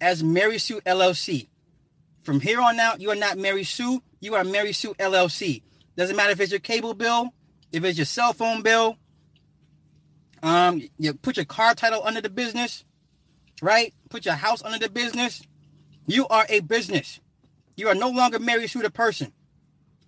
as 0.00 0.22
Mary 0.22 0.58
Sue 0.58 0.80
LLC. 0.82 1.48
From 2.22 2.40
here 2.40 2.60
on 2.60 2.80
out, 2.80 3.00
you 3.00 3.10
are 3.10 3.16
not 3.16 3.38
Mary 3.38 3.64
Sue. 3.64 4.02
You 4.20 4.34
are 4.34 4.44
Mary 4.44 4.72
Sue 4.72 4.94
LLC. 4.94 5.62
Doesn't 5.96 6.16
matter 6.16 6.32
if 6.32 6.40
it's 6.40 6.50
your 6.50 6.60
cable 6.60 6.94
bill, 6.94 7.32
if 7.72 7.84
it's 7.84 7.98
your 7.98 8.04
cell 8.04 8.32
phone 8.32 8.62
bill. 8.62 8.96
Um, 10.42 10.82
you 10.98 11.14
put 11.14 11.36
your 11.36 11.46
car 11.46 11.74
title 11.74 12.02
under 12.04 12.20
the 12.20 12.28
business, 12.28 12.84
right? 13.62 13.94
Put 14.10 14.24
your 14.24 14.34
house 14.34 14.62
under 14.62 14.78
the 14.78 14.90
business. 14.90 15.42
You 16.06 16.26
are 16.28 16.46
a 16.48 16.60
business. 16.60 17.20
You 17.76 17.88
are 17.88 17.94
no 17.94 18.10
longer 18.10 18.38
Mary 18.38 18.66
Sue 18.66 18.82
the 18.82 18.90
person. 18.90 19.32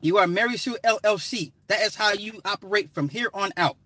You 0.01 0.19
are 0.19 0.27
Mary 0.27 0.57
Sue 0.57 0.77
LLC. 0.85 1.53
That 1.67 1.81
is 1.83 1.97
how 1.97 2.13
you 2.13 2.41
operate 2.45 2.91
from 2.91 3.09
here 3.09 3.31
on 3.35 3.51
out. 3.57 3.77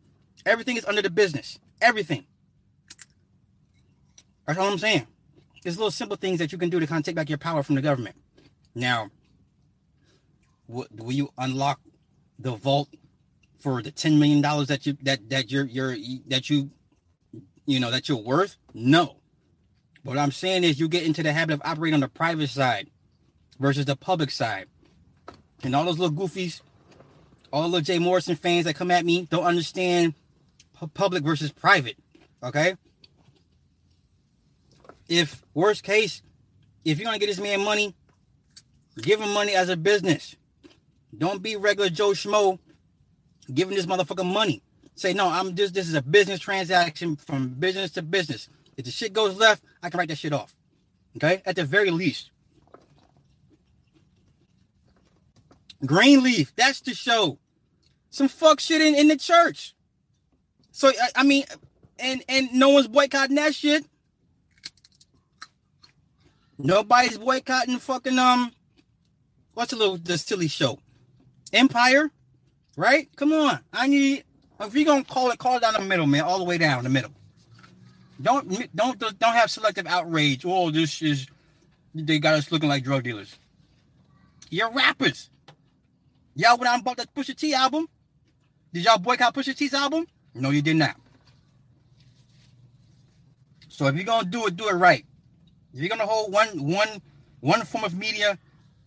Everything 0.44 0.77
is 0.77 0.85
under 0.85 1.03
the 1.03 1.11
business. 1.11 1.59
Everything. 1.81 2.27
That's 4.46 4.59
all 4.59 4.70
I'm 4.70 4.79
saying. 4.79 5.07
There's 5.62 5.79
little 5.79 5.90
simple 5.90 6.16
things 6.16 6.38
that 6.38 6.53
you 6.53 6.59
can 6.59 6.70
do 6.70 6.81
to 6.81 6.87
kind 6.87 6.98
of 6.98 7.05
take 7.05 7.14
back 7.14 7.29
your 7.29 7.38
power 7.38 7.62
from 7.62 7.77
the 7.77 7.83
government. 7.83 8.16
Now, 8.75 9.11
will 10.66 11.12
you 11.12 11.31
unlock 11.38 11.81
the 12.38 12.57
vault 12.57 12.88
for 13.59 13.81
the 13.83 13.92
ten 13.92 14.18
million 14.18 14.40
dollars 14.40 14.68
that 14.68 14.87
you 14.87 14.96
that 15.03 15.31
that 15.31 15.51
you're 15.51 15.64
you're 15.64 15.96
that 16.27 16.51
you 16.51 16.70
you 17.64 17.79
know 17.79 17.90
that 17.90 18.09
you're 18.09 18.18
worth? 18.18 18.57
No. 18.75 19.16
What 20.03 20.18
I'm 20.18 20.33
saying 20.33 20.64
is 20.64 20.81
you 20.81 20.88
get 20.88 21.05
into 21.05 21.22
the 21.22 21.33
habit 21.33 21.55
of 21.55 21.62
operating 21.64 21.94
on 21.94 22.01
the 22.01 22.09
private 22.09 22.51
side 22.51 22.90
versus 23.61 23.85
the 23.85 23.94
public 23.94 24.31
side. 24.31 24.66
And 25.62 25.77
all 25.77 25.85
those 25.85 25.98
little 25.98 26.16
goofies, 26.16 26.61
all 27.53 27.68
the 27.70 27.81
Jay 27.81 27.98
Morrison 27.98 28.37
fans 28.37 28.64
that 28.64 28.75
come 28.75 28.90
at 28.90 29.05
me 29.05 29.27
don't 29.31 29.44
understand 29.44 30.14
public 30.94 31.22
versus 31.22 31.53
private. 31.53 31.96
Okay? 32.42 32.75
If 35.09 35.42
worst 35.55 35.83
case, 35.85 36.22
if 36.85 36.98
you're 36.98 37.05
gonna 37.05 37.18
get 37.18 37.27
this 37.27 37.38
man 37.38 37.62
money, 37.62 37.94
give 39.01 39.20
him 39.20 39.33
money 39.33 39.55
as 39.55 39.68
a 39.68 39.77
business. 39.77 40.37
Don't 41.16 41.42
be 41.42 41.57
regular 41.57 41.90
Joe 41.90 42.11
Schmo 42.11 42.59
giving 43.53 43.77
this 43.77 43.87
motherfucker 43.87 44.31
money. 44.31 44.62
Say, 44.94 45.12
no, 45.12 45.29
I'm 45.29 45.55
just 45.55 45.75
this 45.75 45.88
is 45.88 45.94
a 45.94 46.03
business 46.03 46.40
transaction 46.40 47.16
from 47.16 47.51
business 47.51 47.92
to 47.92 48.03
business. 48.03 48.48
If 48.77 48.87
the 48.87 48.90
shit 48.90 49.12
goes 49.12 49.37
left, 49.37 49.62
I 49.83 49.90
can 49.90 49.98
write 49.98 50.09
that 50.09 50.18
shit 50.18 50.33
off. 50.33 50.55
Okay? 51.16 51.42
At 51.44 51.57
the 51.57 51.64
very 51.64 51.90
least. 51.90 52.32
Greenleaf, 55.85 56.55
that's 56.55 56.81
the 56.81 56.95
show. 56.95 57.38
Some 58.11 58.29
fuck 58.29 58.61
shit 58.61 58.81
in, 58.81 58.95
in 58.95 59.09
the 59.09 59.16
church. 59.16 59.75
So 60.71 60.88
I, 60.88 61.09
I 61.16 61.23
mean, 61.25 61.45
and 61.99 62.23
and 62.29 62.53
no 62.53 62.71
one's 62.71 62.88
boycotting 62.88 63.37
that 63.37 63.55
shit. 63.55 63.85
Nobody's 66.59 67.18
boycotting 67.18 67.79
fucking 67.79 68.18
um. 68.18 68.53
What's 69.55 69.73
a 69.73 69.77
little 69.77 69.97
the 69.97 70.16
silly 70.16 70.49
show? 70.49 70.79
Empire, 71.53 72.11
right? 72.77 73.09
Come 73.16 73.33
on, 73.33 73.61
I 73.73 73.87
need. 73.88 74.25
If 74.61 74.75
you're 74.75 74.85
gonna 74.85 75.05
call 75.05 75.31
it, 75.31 75.38
call 75.38 75.57
it 75.57 75.61
down 75.61 75.75
the 75.75 75.81
middle, 75.81 76.07
man, 76.07 76.23
all 76.23 76.38
the 76.38 76.45
way 76.45 76.57
down 76.59 76.85
the 76.85 76.90
middle. 76.90 77.11
Don't 78.21 78.75
don't 78.75 78.99
don't 78.99 79.35
have 79.35 79.51
selective 79.51 79.87
outrage. 79.87 80.45
Oh, 80.47 80.71
this 80.71 81.03
is 81.03 81.27
they 81.95 82.18
got 82.18 82.35
us 82.35 82.53
looking 82.53 82.68
like 82.68 82.85
drug 82.85 83.03
dealers. 83.03 83.37
You're 84.51 84.71
rappers. 84.71 85.31
Y'all 86.35 86.53
out 86.53 86.75
and 86.75 86.85
bought 86.85 86.97
that 86.97 87.14
Pusha 87.14 87.37
T 87.37 87.55
album. 87.55 87.88
Did 88.73 88.85
y'all 88.85 88.99
boycott 88.99 89.35
Pusha 89.35 89.55
T's 89.55 89.75
album? 89.75 90.07
No, 90.35 90.51
you 90.51 90.62
did 90.62 90.77
not. 90.77 90.97
So 93.68 93.87
if 93.87 93.95
you're 93.97 94.05
gonna 94.05 94.29
do 94.29 94.47
it, 94.47 94.57
do 94.57 94.68
it 94.68 94.75
right. 94.75 95.05
If 95.75 95.81
you're 95.81 95.88
gonna 95.88 96.07
hold 96.07 96.33
one 96.33 96.49
one 96.66 97.03
one 97.40 97.62
form 97.64 97.85
of 97.85 97.95
media 97.95 98.38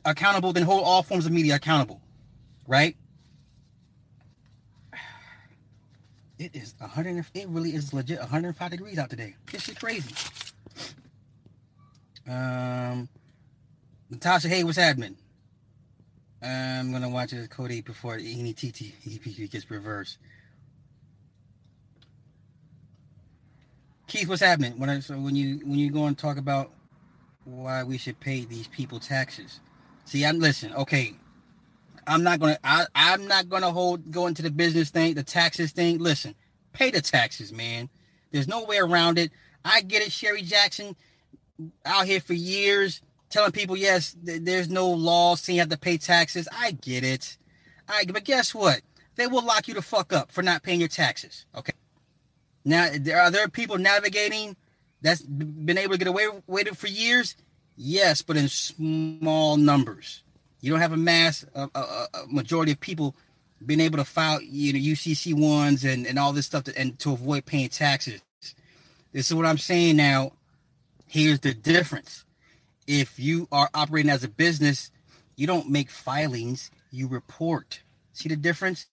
accountable, 0.06 0.54
then 0.54 0.64
hold 0.64 0.84
all 0.84 1.04
forms 1.04 1.26
of 1.26 1.32
media 1.32 1.56
accountable. 1.56 2.02
Right? 2.68 2.96
It 6.38 6.54
is 6.54 6.76
100. 6.80 7.26
It 7.34 7.48
really 7.48 7.70
is 7.70 7.94
legit 7.94 8.20
105 8.20 8.70
degrees 8.70 8.98
out 8.98 9.10
today. 9.10 9.36
This 9.50 9.70
is 9.70 9.78
crazy. 9.78 10.14
Um, 12.28 13.08
Natasha, 14.10 14.50
hey, 14.50 14.66
what's 14.66 14.78
happening? 14.78 15.16
I'm 16.42 16.92
gonna 16.92 17.10
watch 17.10 17.32
this 17.32 17.48
Cody 17.48 17.82
before 17.82 18.16
any 18.16 18.54
TT 18.54 18.94
gets 19.52 19.70
reversed. 19.72 20.18
Keith, 24.08 24.30
what's 24.30 24.42
happening? 24.42 24.78
When 24.78 24.90
I, 24.90 25.00
so 25.00 25.16
when 25.16 25.36
you 25.36 25.60
when 25.66 25.80
you 25.80 25.92
go 25.92 26.06
and 26.06 26.18
talk 26.18 26.38
about 26.38 26.72
why 27.46 27.84
we 27.84 27.98
should 27.98 28.20
pay 28.20 28.46
these 28.46 28.68
people 28.68 29.00
taxes, 29.00 29.60
see, 30.06 30.26
I'm 30.26 30.40
listen. 30.40 30.74
Okay, 30.74 31.16
I'm 32.06 32.24
not 32.24 32.40
gonna. 32.40 32.60
I, 32.64 32.86
I'm 32.94 33.28
not 33.28 33.50
gonna 33.50 33.72
hold 33.72 34.12
go 34.12 34.28
into 34.28 34.42
the 34.42 34.52
business 34.52 34.90
thing, 34.92 35.16
the 35.16 35.24
taxes 35.24 35.72
thing. 35.72 35.98
Listen, 36.00 36.36
pay 36.74 36.92
the 36.92 37.02
taxes, 37.02 37.52
man. 37.52 37.90
There's 38.32 38.48
no 38.48 38.64
way 38.66 38.78
around 38.78 39.18
it. 39.18 39.32
I 39.64 39.82
get 39.82 40.06
it. 40.06 40.12
Sherry 40.12 40.44
Jackson 40.44 40.96
out 41.86 42.06
here 42.06 42.20
for 42.20 42.34
years 42.34 43.02
telling 43.36 43.52
people, 43.52 43.76
yes, 43.76 44.16
th- 44.26 44.44
there's 44.44 44.70
no 44.70 44.90
law 44.90 45.36
saying 45.36 45.58
you 45.58 45.62
have 45.62 45.70
to 45.70 45.78
pay 45.78 45.98
taxes. 45.98 46.48
I 46.58 46.72
get 46.72 47.04
it. 47.04 47.38
I 47.88 48.06
but 48.06 48.24
guess 48.24 48.56
what? 48.56 48.82
They 49.18 49.28
will 49.28 49.44
lock 49.44 49.68
you 49.68 49.74
the 49.74 49.82
fuck 49.82 50.14
up 50.14 50.32
for 50.32 50.42
not 50.42 50.64
paying 50.64 50.80
your 50.80 50.90
taxes. 50.90 51.46
Okay. 51.54 51.74
Now, 52.64 52.90
there 52.98 53.20
are 53.20 53.30
there 53.30 53.50
people 53.50 53.78
navigating 53.78 54.56
that's 55.02 55.22
been 55.22 55.78
able 55.78 55.92
to 55.94 55.98
get 55.98 56.08
away 56.08 56.28
with 56.48 56.68
it 56.68 56.78
for 56.78 56.88
years. 56.88 57.36
Yes, 57.76 58.22
but 58.22 58.38
in 58.38 58.48
small 58.48 59.58
numbers. 59.58 60.24
You 60.62 60.72
don't 60.72 60.80
have 60.80 60.94
a 60.94 60.98
mass, 60.98 61.46
a, 61.54 61.70
a, 61.76 62.08
a 62.14 62.28
majority 62.28 62.72
of 62.72 62.80
people 62.80 63.16
being 63.64 63.82
able 63.82 63.98
to 63.98 64.06
file, 64.06 64.42
you 64.42 64.72
know, 64.74 64.80
UCC 64.80 65.34
ones 65.34 65.84
and, 65.84 66.08
and 66.08 66.18
all 66.18 66.32
this 66.32 66.46
stuff 66.46 66.64
to, 66.64 66.78
and 66.78 66.98
to 67.00 67.12
avoid 67.12 67.46
paying 67.46 67.70
taxes. 67.70 68.22
This 69.12 69.30
is 69.30 69.34
what 69.34 69.46
I'm 69.46 69.58
saying 69.58 69.98
now. 69.98 70.32
Here's 71.06 71.42
the 71.42 71.54
difference. 71.54 72.25
If 72.88 73.20
you 73.20 73.48
are 73.52 73.70
operating 73.74 74.12
as 74.12 74.24
a 74.24 74.30
business, 74.30 74.92
you 75.36 75.48
don't 75.48 75.70
make 75.70 75.90
filings, 75.90 76.72
you 76.92 77.08
report. 77.08 77.82
See 78.14 78.30
the 78.30 78.36
difference? 78.36 78.88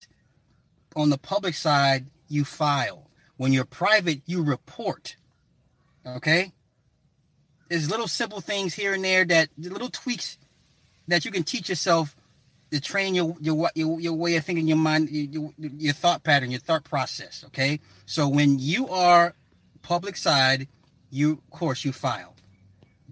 On 0.96 1.10
the 1.10 1.18
public 1.18 1.54
side, 1.54 2.06
you 2.28 2.44
file. 2.44 3.08
When 3.36 3.52
you're 3.52 3.64
private, 3.64 4.22
you 4.26 4.42
report. 4.42 5.16
Okay? 6.06 6.52
There's 7.68 7.90
little 7.90 8.08
simple 8.08 8.40
things 8.40 8.74
here 8.74 8.92
and 8.92 9.04
there 9.04 9.24
that 9.24 9.48
little 9.56 9.88
tweaks 9.88 10.38
that 11.08 11.24
you 11.24 11.30
can 11.30 11.42
teach 11.42 11.68
yourself 11.68 12.16
to 12.70 12.80
train 12.80 13.14
your 13.14 13.36
your 13.40 13.70
your, 13.74 14.00
your 14.00 14.12
way 14.14 14.36
of 14.36 14.44
thinking, 14.44 14.66
your 14.66 14.76
mind, 14.76 15.10
your, 15.10 15.52
your 15.58 15.92
thought 15.92 16.22
pattern, 16.22 16.50
your 16.50 16.60
thought 16.60 16.84
process. 16.84 17.44
Okay, 17.48 17.80
so 18.06 18.28
when 18.28 18.58
you 18.58 18.88
are 18.88 19.34
public 19.82 20.16
side, 20.16 20.68
you 21.10 21.32
of 21.32 21.50
course 21.50 21.84
you 21.84 21.92
file. 21.92 22.31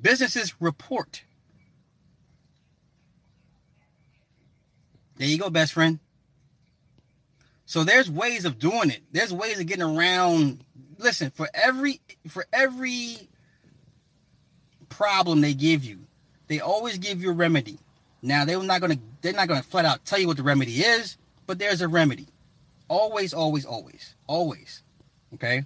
Businesses 0.01 0.55
report. 0.61 1.23
There 5.17 5.29
you 5.29 5.39
go, 5.39 5.51
best 5.51 5.73
friend. 5.75 5.99
So 7.67 7.85
there's 7.85 8.11
ways 8.11 8.45
of 8.45 8.59
doing 8.59 8.91
it. 8.91 9.03
There's 9.13 9.33
ways 9.33 9.61
of 9.61 9.67
getting 9.67 9.85
around. 9.85 10.65
Listen, 10.99 11.31
for 11.31 11.49
every 11.55 12.01
for 12.27 12.47
every 12.53 13.29
problem 14.89 15.41
they 15.41 15.55
give 15.55 15.85
you, 15.85 16.01
they 16.49 16.61
always 16.61 16.99
give 16.99 17.23
you 17.23 17.31
a 17.31 17.35
remedy. 17.35 17.79
Now 18.23 18.45
they're 18.45 18.63
not 18.63 18.81
gonna 18.81 18.99
they're 19.21 19.35
not 19.35 19.47
gonna 19.47 19.63
flat 19.63 19.85
out 19.85 20.05
tell 20.05 20.19
you 20.19 20.27
what 20.27 20.37
the 20.37 20.43
remedy 20.43 20.81
is, 20.81 21.17
but 21.47 21.59
there's 21.59 21.81
a 21.81 21.89
remedy. 21.89 22.27
Always, 22.89 23.33
always, 23.33 23.65
always, 23.65 24.17
always. 24.27 24.83
Okay. 25.35 25.65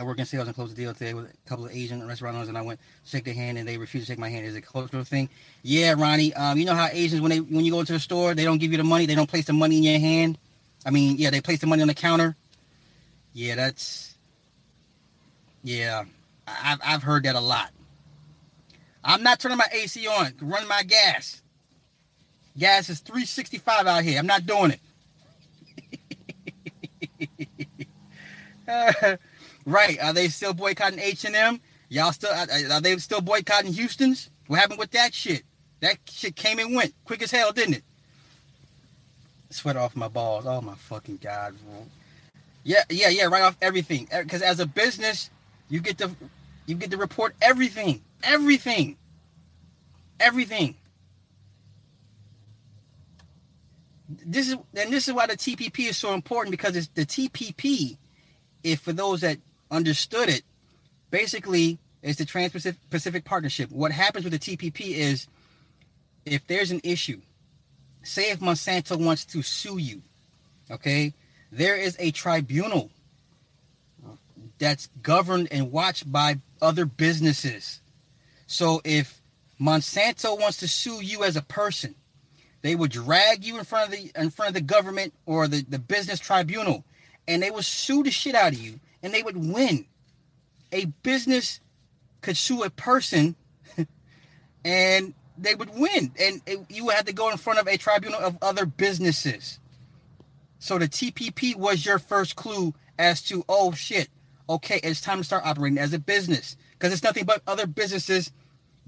I 0.00 0.02
work 0.02 0.18
in 0.18 0.24
sales 0.24 0.46
and 0.46 0.54
closed 0.56 0.72
a 0.72 0.76
deal 0.76 0.94
today 0.94 1.12
with 1.12 1.26
a 1.26 1.48
couple 1.48 1.66
of 1.66 1.72
Asian 1.72 2.06
restaurant 2.08 2.34
owners, 2.34 2.48
and 2.48 2.56
I 2.56 2.62
went 2.62 2.80
shake 3.04 3.24
their 3.24 3.34
hand, 3.34 3.58
and 3.58 3.68
they 3.68 3.76
refused 3.76 4.06
to 4.06 4.12
shake 4.12 4.18
my 4.18 4.30
hand. 4.30 4.46
Is 4.46 4.54
it 4.54 4.60
a 4.60 4.62
cultural 4.62 5.04
thing? 5.04 5.28
Yeah, 5.62 5.94
Ronnie. 5.94 6.32
Um, 6.32 6.56
you 6.56 6.64
know 6.64 6.74
how 6.74 6.88
Asians 6.90 7.20
when 7.20 7.28
they 7.28 7.40
when 7.40 7.66
you 7.66 7.72
go 7.72 7.80
into 7.80 7.92
the 7.92 8.00
store, 8.00 8.32
they 8.34 8.44
don't 8.44 8.56
give 8.56 8.72
you 8.72 8.78
the 8.78 8.84
money, 8.84 9.04
they 9.04 9.14
don't 9.14 9.28
place 9.28 9.44
the 9.44 9.52
money 9.52 9.76
in 9.76 9.82
your 9.82 9.98
hand. 10.00 10.38
I 10.86 10.90
mean, 10.90 11.18
yeah, 11.18 11.28
they 11.28 11.42
place 11.42 11.58
the 11.58 11.66
money 11.66 11.82
on 11.82 11.88
the 11.88 11.94
counter. 11.94 12.34
Yeah, 13.34 13.56
that's 13.56 14.16
yeah. 15.62 16.04
I've 16.48 16.80
I've 16.82 17.02
heard 17.02 17.24
that 17.24 17.34
a 17.34 17.40
lot. 17.40 17.68
I'm 19.04 19.22
not 19.22 19.38
turning 19.38 19.58
my 19.58 19.68
AC 19.70 20.06
on. 20.06 20.32
Run 20.40 20.66
my 20.66 20.82
gas. 20.82 21.42
Gas 22.56 22.88
is 22.88 23.00
365 23.00 23.86
out 23.86 24.02
here. 24.02 24.18
I'm 24.18 24.26
not 24.26 24.46
doing 24.46 24.78
it. 28.66 29.20
right? 29.70 30.00
Are 30.00 30.12
they 30.12 30.28
still 30.28 30.54
boycotting 30.54 30.98
H 30.98 31.24
and 31.24 31.36
M? 31.36 31.60
Y'all 31.88 32.12
still 32.12 32.30
are 32.32 32.80
they 32.80 32.96
still 32.98 33.20
boycotting 33.20 33.72
Houston's? 33.72 34.30
What 34.46 34.60
happened 34.60 34.78
with 34.78 34.92
that 34.92 35.14
shit? 35.14 35.42
That 35.80 35.96
shit 36.08 36.36
came 36.36 36.58
and 36.58 36.74
went 36.74 36.94
quick 37.04 37.22
as 37.22 37.30
hell, 37.30 37.52
didn't 37.52 37.74
it? 37.74 37.84
Sweat 39.50 39.76
off 39.76 39.96
my 39.96 40.08
balls. 40.08 40.46
Oh 40.46 40.60
my 40.60 40.74
fucking 40.74 41.18
god. 41.22 41.54
Yeah, 42.62 42.84
yeah, 42.88 43.08
yeah. 43.08 43.24
Right 43.24 43.42
off 43.42 43.56
everything. 43.60 44.08
Because 44.16 44.42
as 44.42 44.60
a 44.60 44.66
business, 44.66 45.30
you 45.68 45.80
get 45.80 45.98
to 45.98 46.10
you 46.66 46.76
get 46.76 46.90
to 46.92 46.96
report 46.96 47.34
everything. 47.42 48.02
Everything. 48.22 48.96
Everything. 50.20 50.76
This 54.08 54.48
is 54.48 54.54
and 54.74 54.92
this 54.92 55.08
is 55.08 55.14
why 55.14 55.26
the 55.26 55.36
TPP 55.36 55.88
is 55.88 55.96
so 55.96 56.14
important 56.14 56.52
because 56.52 56.76
it's 56.76 56.88
the 56.88 57.06
TPP. 57.06 57.96
If 58.62 58.80
for 58.80 58.92
those 58.92 59.22
that 59.22 59.38
understood 59.70 60.28
it, 60.28 60.42
basically 61.10 61.78
it's 62.02 62.18
the 62.18 62.24
Trans-Pacific 62.24 63.24
Partnership. 63.24 63.70
What 63.70 63.92
happens 63.92 64.24
with 64.24 64.32
the 64.32 64.38
TPP 64.38 64.92
is 64.92 65.26
if 66.24 66.46
there's 66.46 66.70
an 66.70 66.80
issue, 66.82 67.20
say 68.02 68.30
if 68.30 68.40
Monsanto 68.40 68.98
wants 68.98 69.24
to 69.26 69.42
sue 69.42 69.78
you, 69.78 70.02
okay, 70.70 71.12
there 71.52 71.76
is 71.76 71.96
a 71.98 72.10
tribunal 72.10 72.90
that's 74.58 74.88
governed 75.02 75.48
and 75.50 75.72
watched 75.72 76.10
by 76.10 76.36
other 76.62 76.86
businesses. 76.86 77.80
So 78.46 78.80
if 78.84 79.20
Monsanto 79.60 80.38
wants 80.40 80.58
to 80.58 80.68
sue 80.68 81.02
you 81.02 81.24
as 81.24 81.36
a 81.36 81.42
person, 81.42 81.94
they 82.62 82.74
would 82.74 82.90
drag 82.90 83.44
you 83.44 83.58
in 83.58 83.64
front 83.64 83.92
of 83.92 83.98
the 83.98 84.20
in 84.20 84.30
front 84.30 84.50
of 84.50 84.54
the 84.54 84.60
government 84.60 85.14
or 85.26 85.48
the, 85.48 85.62
the 85.62 85.78
business 85.78 86.20
tribunal 86.20 86.84
and 87.26 87.42
they 87.42 87.50
will 87.50 87.62
sue 87.62 88.02
the 88.02 88.10
shit 88.10 88.34
out 88.34 88.52
of 88.52 88.58
you 88.58 88.80
and 89.02 89.12
they 89.12 89.22
would 89.22 89.36
win. 89.36 89.86
A 90.72 90.86
business 91.02 91.60
could 92.20 92.36
sue 92.36 92.62
a 92.62 92.70
person 92.70 93.34
and 94.64 95.14
they 95.38 95.54
would 95.54 95.70
win 95.74 96.12
and 96.20 96.42
it, 96.46 96.60
you 96.68 96.84
would 96.84 96.94
have 96.94 97.06
to 97.06 97.12
go 97.12 97.30
in 97.30 97.38
front 97.38 97.58
of 97.58 97.66
a 97.66 97.76
tribunal 97.76 98.20
of 98.20 98.38
other 98.42 98.66
businesses. 98.66 99.58
So 100.58 100.78
the 100.78 100.88
TPP 100.88 101.56
was 101.56 101.86
your 101.86 101.98
first 101.98 102.36
clue 102.36 102.74
as 102.98 103.22
to 103.22 103.44
oh 103.48 103.72
shit, 103.72 104.08
okay, 104.48 104.80
it's 104.82 105.00
time 105.00 105.18
to 105.18 105.24
start 105.24 105.46
operating 105.46 105.78
as 105.78 105.92
a 105.92 105.98
business 105.98 106.56
because 106.72 106.92
it's 106.92 107.02
nothing 107.02 107.24
but 107.24 107.42
other 107.46 107.66
businesses 107.66 108.32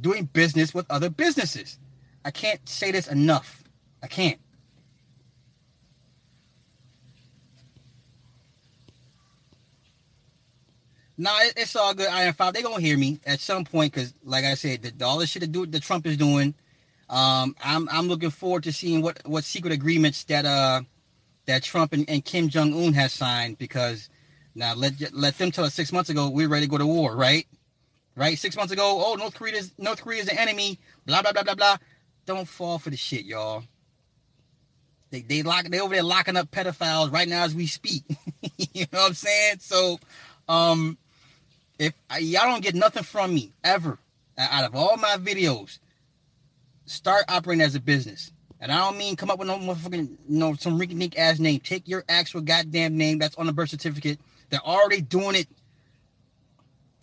doing 0.00 0.26
business 0.26 0.74
with 0.74 0.90
other 0.90 1.08
businesses. 1.08 1.78
I 2.24 2.30
can't 2.30 2.68
say 2.68 2.92
this 2.92 3.08
enough. 3.08 3.64
I 4.02 4.06
can't. 4.08 4.38
Nah, 11.22 11.38
it's 11.56 11.76
all 11.76 11.94
good. 11.94 12.08
Iron 12.08 12.32
Five, 12.32 12.52
they 12.52 12.62
gonna 12.62 12.80
hear 12.80 12.98
me 12.98 13.20
at 13.24 13.38
some 13.38 13.64
point 13.64 13.92
because, 13.94 14.12
like 14.24 14.44
I 14.44 14.54
said, 14.54 14.82
the, 14.82 15.04
all 15.04 15.18
the 15.18 15.26
shit 15.28 15.42
that 15.42 15.52
do 15.52 15.64
that 15.64 15.80
Trump 15.80 16.04
is 16.04 16.16
doing. 16.16 16.52
Um, 17.08 17.54
I'm 17.62 17.88
I'm 17.90 18.08
looking 18.08 18.30
forward 18.30 18.64
to 18.64 18.72
seeing 18.72 19.02
what 19.02 19.20
what 19.24 19.44
secret 19.44 19.72
agreements 19.72 20.24
that 20.24 20.44
uh 20.44 20.82
that 21.46 21.62
Trump 21.62 21.92
and, 21.92 22.10
and 22.10 22.24
Kim 22.24 22.48
Jong 22.48 22.74
Un 22.74 22.94
has 22.94 23.12
signed 23.12 23.56
because 23.56 24.10
now 24.56 24.74
let 24.74 24.94
let 25.12 25.38
them 25.38 25.52
tell 25.52 25.64
us 25.64 25.74
six 25.74 25.92
months 25.92 26.10
ago 26.10 26.28
we're 26.28 26.48
ready 26.48 26.66
to 26.66 26.70
go 26.70 26.76
to 26.76 26.86
war, 26.86 27.14
right? 27.14 27.46
Right? 28.16 28.36
Six 28.36 28.56
months 28.56 28.72
ago, 28.72 28.82
oh 29.06 29.14
North 29.14 29.34
Korea 29.36 29.54
is 29.54 29.72
North 29.78 30.02
Korea 30.02 30.22
is 30.22 30.28
an 30.28 30.38
enemy, 30.38 30.80
blah 31.06 31.22
blah 31.22 31.30
blah 31.32 31.44
blah 31.44 31.54
blah. 31.54 31.76
Don't 32.26 32.48
fall 32.48 32.80
for 32.80 32.90
the 32.90 32.96
shit, 32.96 33.26
y'all. 33.26 33.62
They 35.12 35.20
they 35.20 35.44
lock 35.44 35.66
they 35.66 35.78
over 35.78 35.94
there 35.94 36.02
locking 36.02 36.36
up 36.36 36.50
pedophiles 36.50 37.12
right 37.12 37.28
now 37.28 37.44
as 37.44 37.54
we 37.54 37.68
speak. 37.68 38.02
you 38.56 38.86
know 38.92 39.02
what 39.02 39.06
I'm 39.10 39.14
saying? 39.14 39.58
So 39.60 40.00
um 40.48 40.98
if 41.82 41.94
y'all 42.20 42.44
don't 42.44 42.62
get 42.62 42.76
nothing 42.76 43.02
from 43.02 43.34
me 43.34 43.52
ever 43.64 43.98
out 44.38 44.64
of 44.64 44.74
all 44.76 44.96
my 44.96 45.16
videos, 45.16 45.80
start 46.86 47.24
operating 47.28 47.62
as 47.62 47.74
a 47.74 47.80
business. 47.80 48.30
And 48.60 48.70
I 48.70 48.78
don't 48.78 48.96
mean 48.96 49.16
come 49.16 49.30
up 49.30 49.40
with 49.40 49.48
no 49.48 49.58
motherfucking, 49.58 50.08
you 50.28 50.38
know, 50.38 50.54
some 50.54 50.78
rinky 50.78 51.18
ass 51.18 51.40
name. 51.40 51.58
Take 51.58 51.88
your 51.88 52.04
actual 52.08 52.40
goddamn 52.40 52.96
name 52.96 53.18
that's 53.18 53.34
on 53.34 53.46
the 53.46 53.52
birth 53.52 53.70
certificate. 53.70 54.20
They're 54.50 54.60
already 54.60 55.00
doing 55.00 55.34
it, 55.34 55.48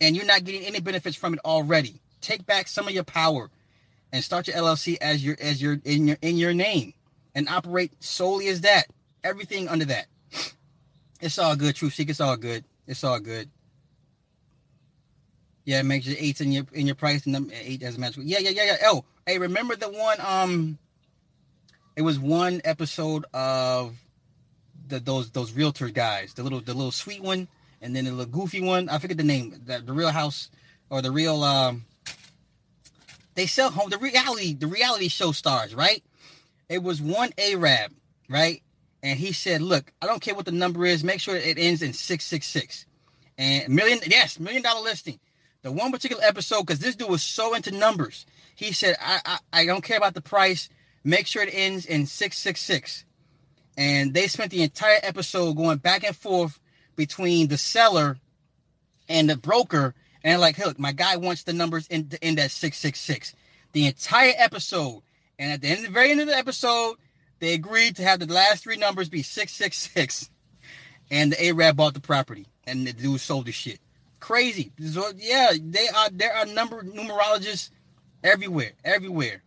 and 0.00 0.16
you're 0.16 0.24
not 0.24 0.44
getting 0.44 0.62
any 0.62 0.80
benefits 0.80 1.16
from 1.16 1.34
it 1.34 1.40
already. 1.44 2.00
Take 2.22 2.46
back 2.46 2.66
some 2.66 2.88
of 2.88 2.94
your 2.94 3.04
power, 3.04 3.50
and 4.12 4.24
start 4.24 4.48
your 4.48 4.56
LLC 4.56 4.96
as 5.02 5.22
your 5.22 5.36
as 5.38 5.60
your 5.60 5.78
in 5.84 6.06
your 6.08 6.16
in 6.22 6.38
your 6.38 6.54
name, 6.54 6.94
and 7.34 7.46
operate 7.50 7.92
solely 8.02 8.48
as 8.48 8.62
that. 8.62 8.86
Everything 9.22 9.68
under 9.68 9.84
that. 9.84 10.06
It's 11.20 11.38
all 11.38 11.54
good, 11.54 11.74
Truth 11.74 11.92
Seek. 11.92 12.08
It's 12.08 12.20
all 12.20 12.38
good. 12.38 12.64
It's 12.86 13.04
all 13.04 13.20
good. 13.20 13.50
Yeah, 15.70 15.82
make 15.82 16.02
sure 16.02 16.14
eights 16.18 16.40
in 16.40 16.50
your 16.50 16.64
in 16.72 16.86
your 16.86 16.96
price 16.96 17.26
and 17.26 17.32
them 17.32 17.48
eight 17.54 17.84
as 17.84 17.96
a 17.96 18.00
match. 18.00 18.16
Yeah, 18.16 18.40
yeah, 18.40 18.50
yeah, 18.50 18.64
yeah. 18.64 18.76
Oh, 18.86 19.04
hey, 19.24 19.38
remember 19.38 19.76
the 19.76 19.88
one 19.88 20.16
um 20.20 20.78
it 21.94 22.02
was 22.02 22.18
one 22.18 22.60
episode 22.64 23.24
of 23.32 23.94
the 24.88 24.98
those 24.98 25.30
those 25.30 25.52
realtor 25.52 25.88
guys, 25.90 26.34
the 26.34 26.42
little 26.42 26.60
the 26.60 26.74
little 26.74 26.90
sweet 26.90 27.22
one, 27.22 27.46
and 27.80 27.94
then 27.94 28.06
the 28.06 28.10
little 28.10 28.32
goofy 28.32 28.60
one. 28.60 28.88
I 28.88 28.98
forget 28.98 29.16
the 29.16 29.22
name. 29.22 29.62
The, 29.64 29.78
the 29.78 29.92
Real 29.92 30.10
House 30.10 30.50
or 30.90 31.02
the 31.02 31.12
Real 31.12 31.40
um. 31.44 31.84
They 33.36 33.46
sell 33.46 33.70
home 33.70 33.90
the 33.90 33.98
reality 33.98 34.54
the 34.54 34.66
reality 34.66 35.06
show 35.06 35.30
stars, 35.30 35.72
right? 35.72 36.02
It 36.68 36.82
was 36.82 37.00
one 37.00 37.30
Arab, 37.38 37.92
right? 38.28 38.60
And 39.04 39.20
he 39.20 39.32
said, 39.32 39.62
"Look, 39.62 39.92
I 40.02 40.06
don't 40.06 40.20
care 40.20 40.34
what 40.34 40.46
the 40.46 40.50
number 40.50 40.84
is. 40.84 41.04
Make 41.04 41.20
sure 41.20 41.36
it 41.36 41.58
ends 41.58 41.80
in 41.80 41.92
six 41.92 42.24
six 42.24 42.48
six, 42.48 42.86
and 43.38 43.68
million 43.72 44.00
yes 44.04 44.40
million 44.40 44.62
dollar 44.62 44.82
listing." 44.82 45.20
The 45.62 45.72
one 45.72 45.92
particular 45.92 46.22
episode, 46.24 46.62
because 46.62 46.78
this 46.78 46.96
dude 46.96 47.10
was 47.10 47.22
so 47.22 47.54
into 47.54 47.70
numbers, 47.70 48.24
he 48.54 48.72
said, 48.72 48.96
I, 49.00 49.20
I, 49.24 49.38
I 49.52 49.66
don't 49.66 49.84
care 49.84 49.98
about 49.98 50.14
the 50.14 50.22
price. 50.22 50.68
Make 51.04 51.26
sure 51.26 51.42
it 51.42 51.52
ends 51.52 51.84
in 51.84 52.06
666. 52.06 53.04
And 53.76 54.14
they 54.14 54.26
spent 54.26 54.50
the 54.50 54.62
entire 54.62 54.98
episode 55.02 55.56
going 55.56 55.78
back 55.78 56.04
and 56.04 56.16
forth 56.16 56.58
between 56.96 57.48
the 57.48 57.58
seller 57.58 58.18
and 59.08 59.28
the 59.28 59.36
broker. 59.36 59.94
And 60.24 60.40
like, 60.40 60.58
look, 60.58 60.78
my 60.78 60.92
guy 60.92 61.16
wants 61.16 61.42
the 61.42 61.52
numbers 61.52 61.86
in 61.88 62.08
the 62.08 62.22
end 62.22 62.38
at 62.38 62.50
666. 62.50 63.34
The 63.72 63.86
entire 63.86 64.32
episode. 64.36 65.02
And 65.38 65.52
at 65.52 65.60
the 65.60 65.68
end, 65.68 65.84
the 65.84 65.90
very 65.90 66.10
end 66.10 66.20
of 66.20 66.26
the 66.26 66.36
episode, 66.36 66.96
they 67.38 67.54
agreed 67.54 67.96
to 67.96 68.02
have 68.02 68.20
the 68.20 68.32
last 68.32 68.64
three 68.64 68.76
numbers 68.76 69.08
be 69.08 69.22
666. 69.22 70.30
And 71.10 71.32
the 71.32 71.46
Arab 71.46 71.76
bought 71.76 71.94
the 71.94 72.00
property. 72.00 72.46
And 72.64 72.86
the 72.86 72.92
dude 72.92 73.20
sold 73.20 73.46
the 73.46 73.52
shit. 73.52 73.80
Crazy. 74.20 74.72
So, 74.90 75.10
yeah, 75.16 75.52
they 75.60 75.88
are 75.88 76.10
there 76.10 76.34
are 76.34 76.46
number 76.46 76.82
numerologists 76.82 77.70
everywhere. 78.22 78.72
Everywhere. 78.84 79.42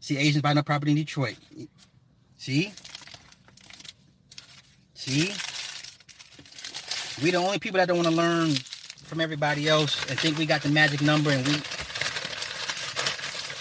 See 0.00 0.16
Asians 0.16 0.42
buying 0.42 0.58
up 0.58 0.66
property 0.66 0.90
in 0.92 0.96
Detroit. 0.96 1.36
See? 2.36 2.72
See? 4.94 5.32
We 7.22 7.30
the 7.30 7.36
only 7.36 7.58
people 7.58 7.78
that 7.78 7.86
don't 7.86 7.98
want 7.98 8.08
to 8.08 8.14
learn 8.14 8.50
from 9.04 9.20
everybody 9.20 9.68
else 9.68 10.08
and 10.08 10.18
think 10.18 10.38
we 10.38 10.46
got 10.46 10.62
the 10.62 10.70
magic 10.70 11.02
number 11.02 11.30
and 11.30 11.46
we 11.46 11.52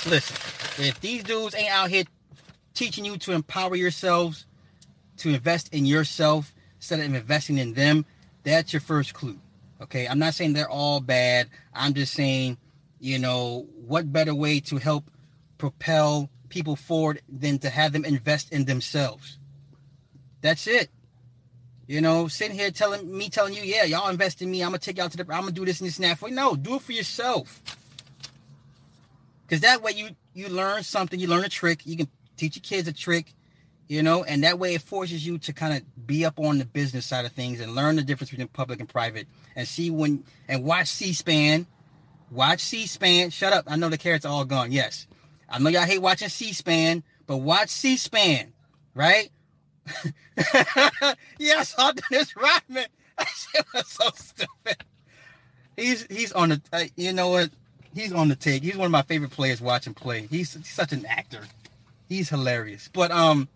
listen. 0.09 0.37
If 0.83 0.99
these 1.01 1.23
dudes 1.23 1.53
ain't 1.53 1.71
out 1.71 1.89
here 1.89 2.05
teaching 2.73 3.05
you 3.05 3.17
to 3.17 3.33
empower 3.33 3.75
yourselves, 3.75 4.45
to 5.17 5.29
invest 5.29 5.73
in 5.73 5.85
yourself 5.85 6.55
instead 6.77 7.01
of 7.01 7.13
investing 7.13 7.57
in 7.57 7.73
them, 7.73 8.05
that's 8.43 8.73
your 8.73 8.79
first 8.79 9.13
clue. 9.13 9.37
Okay, 9.81 10.07
I'm 10.07 10.19
not 10.19 10.35
saying 10.35 10.53
they're 10.53 10.69
all 10.69 10.99
bad. 10.99 11.49
I'm 11.73 11.93
just 11.93 12.13
saying, 12.13 12.57
you 12.99 13.17
know, 13.17 13.67
what 13.87 14.11
better 14.11 14.35
way 14.35 14.59
to 14.61 14.77
help 14.77 15.09
propel 15.57 16.29
people 16.49 16.75
forward 16.75 17.21
than 17.27 17.57
to 17.59 17.69
have 17.69 17.93
them 17.93 18.05
invest 18.05 18.51
in 18.51 18.65
themselves. 18.65 19.39
That's 20.41 20.67
it. 20.67 20.89
You 21.87 21.99
know, 21.99 22.27
sitting 22.27 22.57
here 22.57 22.71
telling 22.71 23.17
me, 23.17 23.29
telling 23.29 23.53
you, 23.53 23.63
yeah, 23.63 23.83
y'all 23.83 24.09
invest 24.09 24.41
in 24.41 24.51
me. 24.51 24.61
I'm 24.61 24.69
gonna 24.69 24.79
take 24.79 24.97
y'all 24.97 25.09
to 25.09 25.17
the, 25.17 25.23
I'm 25.23 25.41
gonna 25.41 25.51
do 25.51 25.65
this 25.65 25.81
and 25.81 25.87
this 25.87 25.97
and 25.97 26.05
that. 26.05 26.19
For 26.19 26.29
no, 26.29 26.55
do 26.55 26.75
it 26.75 26.81
for 26.81 26.91
yourself. 26.91 27.61
Because 29.45 29.61
that 29.61 29.81
way 29.81 29.91
you 29.91 30.09
you 30.33 30.47
learn 30.47 30.83
something, 30.83 31.19
you 31.19 31.27
learn 31.27 31.43
a 31.43 31.49
trick. 31.49 31.85
You 31.85 31.97
can 31.97 32.07
teach 32.37 32.55
your 32.55 32.61
kids 32.61 32.87
a 32.87 32.93
trick, 32.93 33.33
you 33.91 34.03
know, 34.03 34.23
and 34.23 34.43
that 34.43 34.57
way 34.57 34.73
it 34.73 34.81
forces 34.81 35.25
you 35.25 35.37
to 35.39 35.53
kind 35.53 35.75
of 35.75 36.07
be 36.07 36.23
up 36.25 36.39
on 36.39 36.57
the 36.57 36.65
business 36.65 37.05
side 37.05 37.25
of 37.25 37.31
things 37.33 37.59
and 37.59 37.75
learn 37.75 37.97
the 37.97 38.03
difference 38.03 38.31
between 38.31 38.47
public 38.47 38.79
and 38.79 38.87
private, 38.87 39.27
and 39.55 39.67
see 39.67 39.91
when 39.91 40.23
and 40.47 40.63
watch 40.63 40.87
C-SPAN 40.87 41.67
Watch 42.31 42.61
C-SPAN. 42.61 43.29
Shut 43.29 43.51
up. 43.51 43.65
I 43.67 43.75
know 43.75 43.89
the 43.89 43.97
carrots 43.97 44.25
all 44.25 44.45
gone. 44.45 44.71
Yes. 44.71 45.05
I 45.49 45.59
know 45.59 45.69
y'all 45.69 45.83
hate 45.83 46.01
watching 46.01 46.29
C-SPAN, 46.29 47.03
but 47.27 47.37
watch 47.37 47.69
C-SPAN, 47.69 48.53
right? 48.95 49.29
yes, 51.37 51.75
all 51.77 51.91
Dennis 51.93 52.35
Rodman. 52.35 52.85
That 53.17 53.27
shit 53.27 53.65
was 53.73 53.87
so 53.87 54.09
stupid. 54.15 54.85
He's 55.75 56.05
he's 56.09 56.31
on 56.31 56.49
the 56.49 56.61
uh, 56.71 56.83
you 56.95 57.11
know 57.11 57.29
what? 57.29 57.49
He's 57.93 58.13
on 58.13 58.29
the 58.29 58.35
take. 58.35 58.63
He's 58.63 58.77
one 58.77 58.85
of 58.85 58.91
my 58.91 59.01
favorite 59.01 59.31
players 59.31 59.59
watching 59.59 59.93
play. 59.93 60.27
He's 60.27 60.57
such 60.65 60.93
an 60.93 61.05
actor. 61.05 61.41
He's 62.07 62.29
hilarious. 62.29 62.89
But 62.93 63.11
um 63.11 63.49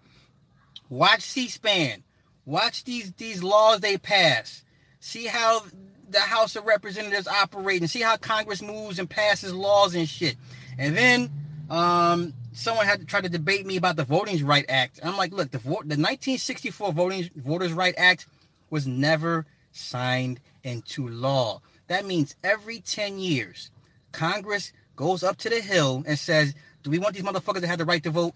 watch 0.89 1.21
C-SPAN. 1.21 2.03
Watch 2.45 2.83
these 2.83 3.11
these 3.13 3.41
laws 3.41 3.79
they 3.79 3.97
pass. 3.97 4.63
See 4.99 5.25
how 5.25 5.63
the 6.09 6.19
House 6.19 6.55
of 6.55 6.65
Representatives 6.65 7.27
operate 7.27 7.81
and 7.81 7.89
see 7.89 8.01
how 8.01 8.17
Congress 8.17 8.61
moves 8.61 8.99
and 8.99 9.09
passes 9.09 9.53
laws 9.53 9.95
and 9.95 10.07
shit. 10.07 10.35
And 10.77 10.95
then 10.95 11.31
um, 11.69 12.33
someone 12.53 12.85
had 12.85 12.99
to 12.99 13.05
try 13.05 13.21
to 13.21 13.29
debate 13.29 13.65
me 13.65 13.77
about 13.77 13.95
the 13.95 14.03
Voting 14.03 14.45
Right 14.45 14.65
Act. 14.69 14.99
I'm 15.03 15.17
like, 15.17 15.33
look, 15.33 15.51
the, 15.51 15.57
the 15.57 15.69
1964 15.69 16.93
Voting 16.93 17.29
Voters 17.35 17.73
Right 17.73 17.95
Act 17.97 18.27
was 18.69 18.85
never 18.85 19.45
signed 19.71 20.39
into 20.63 21.07
law. 21.07 21.61
That 21.87 22.05
means 22.05 22.35
every 22.43 22.79
10 22.79 23.19
years, 23.19 23.71
Congress 24.11 24.71
goes 24.95 25.23
up 25.23 25.37
to 25.37 25.49
the 25.49 25.61
hill 25.61 26.03
and 26.07 26.17
says, 26.17 26.55
do 26.83 26.89
we 26.89 26.99
want 26.99 27.15
these 27.15 27.23
motherfuckers 27.23 27.61
to 27.61 27.67
have 27.67 27.77
the 27.77 27.85
right 27.85 28.03
to 28.03 28.09
vote? 28.09 28.33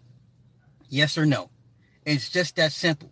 Yes 0.89 1.17
or 1.17 1.25
no? 1.25 1.49
It's 2.09 2.27
just 2.27 2.55
that 2.55 2.71
simple. 2.71 3.11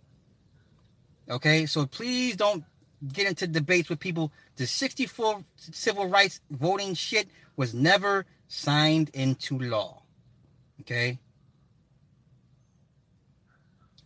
Okay, 1.30 1.66
so 1.66 1.86
please 1.86 2.34
don't 2.34 2.64
get 3.12 3.28
into 3.28 3.46
debates 3.46 3.88
with 3.88 4.00
people. 4.00 4.32
The 4.56 4.66
64 4.66 5.44
civil 5.56 6.08
rights 6.08 6.40
voting 6.50 6.94
shit 6.94 7.28
was 7.56 7.72
never 7.72 8.26
signed 8.48 9.10
into 9.14 9.56
law. 9.56 10.02
Okay. 10.80 11.20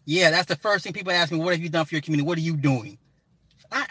Yeah, 0.04 0.30
that's 0.30 0.48
the 0.48 0.56
first 0.56 0.84
thing 0.84 0.92
people 0.92 1.12
ask 1.12 1.32
me. 1.32 1.38
What 1.38 1.54
have 1.54 1.62
you 1.62 1.70
done 1.70 1.86
for 1.86 1.94
your 1.94 2.02
community? 2.02 2.26
What 2.26 2.36
are 2.36 2.42
you 2.42 2.58
doing? 2.58 2.98
I 3.70 3.86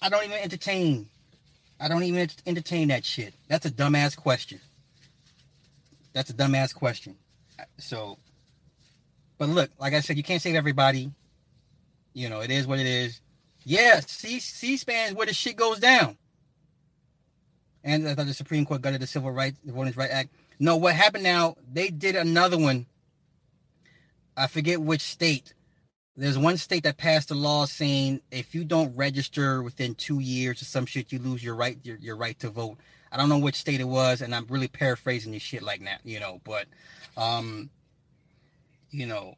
I 0.00 0.08
don't 0.08 0.24
even 0.24 0.38
entertain. 0.38 1.10
I 1.78 1.88
don't 1.88 2.02
even 2.02 2.30
entertain 2.46 2.88
that 2.88 3.04
shit. 3.04 3.34
That's 3.48 3.66
a 3.66 3.70
dumbass 3.70 4.16
question. 4.16 4.60
That's 6.14 6.30
a 6.30 6.34
dumbass 6.34 6.74
question. 6.74 7.16
So, 7.76 8.18
but 9.38 9.48
look, 9.48 9.70
like 9.78 9.94
I 9.94 10.00
said, 10.00 10.16
you 10.16 10.22
can't 10.22 10.42
save 10.42 10.54
everybody. 10.54 11.10
You 12.12 12.28
know, 12.28 12.40
it 12.40 12.50
is 12.50 12.66
what 12.66 12.78
it 12.78 12.86
is. 12.86 13.20
Yeah, 13.64 14.00
C 14.00 14.38
C-SPAN 14.40 15.08
is 15.08 15.14
where 15.14 15.26
the 15.26 15.34
shit 15.34 15.56
goes 15.56 15.78
down. 15.78 16.16
And 17.82 18.08
I 18.08 18.14
thought 18.14 18.26
the 18.26 18.34
Supreme 18.34 18.64
Court 18.64 18.82
gutted 18.82 19.00
the 19.00 19.06
Civil 19.06 19.30
Rights, 19.30 19.58
the 19.64 19.72
Voting 19.72 19.92
Rights 19.96 20.12
Act. 20.12 20.30
No, 20.58 20.76
what 20.76 20.94
happened 20.94 21.24
now? 21.24 21.56
They 21.72 21.88
did 21.88 22.16
another 22.16 22.58
one. 22.58 22.86
I 24.36 24.46
forget 24.46 24.80
which 24.80 25.02
state. 25.02 25.54
There's 26.16 26.38
one 26.38 26.56
state 26.56 26.84
that 26.84 26.96
passed 26.96 27.30
a 27.30 27.34
law 27.34 27.64
saying 27.64 28.20
if 28.30 28.54
you 28.54 28.64
don't 28.64 28.96
register 28.96 29.62
within 29.62 29.94
two 29.94 30.20
years 30.20 30.62
or 30.62 30.64
some 30.64 30.86
shit, 30.86 31.12
you 31.12 31.18
lose 31.18 31.42
your 31.42 31.56
right 31.56 31.76
your, 31.82 31.96
your 31.96 32.16
right 32.16 32.38
to 32.38 32.50
vote. 32.50 32.78
I 33.10 33.16
don't 33.16 33.28
know 33.28 33.38
which 33.38 33.56
state 33.56 33.80
it 33.80 33.88
was, 33.88 34.22
and 34.22 34.34
I'm 34.34 34.46
really 34.48 34.68
paraphrasing 34.68 35.32
this 35.32 35.42
shit 35.42 35.62
like 35.62 35.84
that, 35.84 36.00
you 36.04 36.20
know. 36.20 36.40
But, 36.44 36.66
um, 37.16 37.70
you 38.94 39.06
know, 39.06 39.34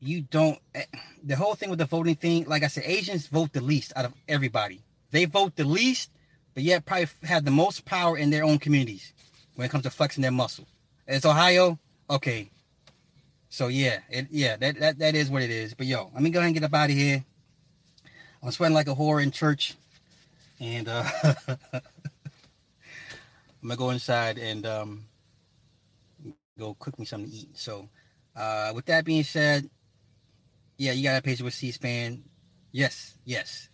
you 0.00 0.20
don't. 0.22 0.58
Eh, 0.74 0.84
the 1.24 1.36
whole 1.36 1.54
thing 1.54 1.70
with 1.70 1.78
the 1.78 1.86
voting 1.86 2.14
thing, 2.14 2.44
like 2.44 2.62
I 2.62 2.66
said, 2.66 2.84
Asians 2.86 3.26
vote 3.26 3.52
the 3.52 3.62
least 3.62 3.92
out 3.96 4.04
of 4.04 4.12
everybody. 4.28 4.82
They 5.10 5.24
vote 5.24 5.56
the 5.56 5.64
least, 5.64 6.10
but 6.54 6.62
yet 6.62 6.84
probably 6.84 7.08
have 7.24 7.44
the 7.44 7.50
most 7.50 7.84
power 7.84 8.18
in 8.18 8.30
their 8.30 8.44
own 8.44 8.58
communities 8.58 9.12
when 9.54 9.64
it 9.64 9.70
comes 9.70 9.84
to 9.84 9.90
flexing 9.90 10.22
their 10.22 10.30
muscle. 10.30 10.66
It's 11.06 11.24
Ohio, 11.24 11.78
okay. 12.10 12.50
So 13.48 13.68
yeah, 13.68 14.00
it 14.10 14.26
yeah 14.30 14.56
that 14.56 14.78
that, 14.80 14.98
that 14.98 15.14
is 15.14 15.30
what 15.30 15.42
it 15.42 15.50
is. 15.50 15.72
But 15.72 15.86
yo, 15.86 16.10
let 16.12 16.22
me 16.22 16.30
go 16.30 16.40
ahead 16.40 16.48
and 16.48 16.54
get 16.54 16.64
up 16.64 16.74
out 16.74 16.90
of 16.90 16.96
here. 16.96 17.24
I'm 18.42 18.50
sweating 18.50 18.74
like 18.74 18.88
a 18.88 18.94
whore 18.94 19.22
in 19.22 19.30
church, 19.30 19.74
and 20.60 20.88
uh, 20.88 21.04
I'm 21.72 21.80
gonna 23.62 23.76
go 23.76 23.90
inside 23.90 24.38
and 24.38 24.66
um, 24.66 25.04
go 26.58 26.74
cook 26.78 26.98
me 26.98 27.04
something 27.04 27.30
to 27.30 27.36
eat. 27.36 27.58
So, 27.58 27.88
uh, 28.36 28.72
with 28.74 28.86
that 28.86 29.04
being 29.04 29.24
said, 29.24 29.68
yeah, 30.78 30.92
you 30.92 31.02
got 31.02 31.18
a 31.18 31.22
page 31.22 31.42
with 31.42 31.54
C-SPAN. 31.54 32.24
Yes, 32.72 33.16
yes, 33.24 33.68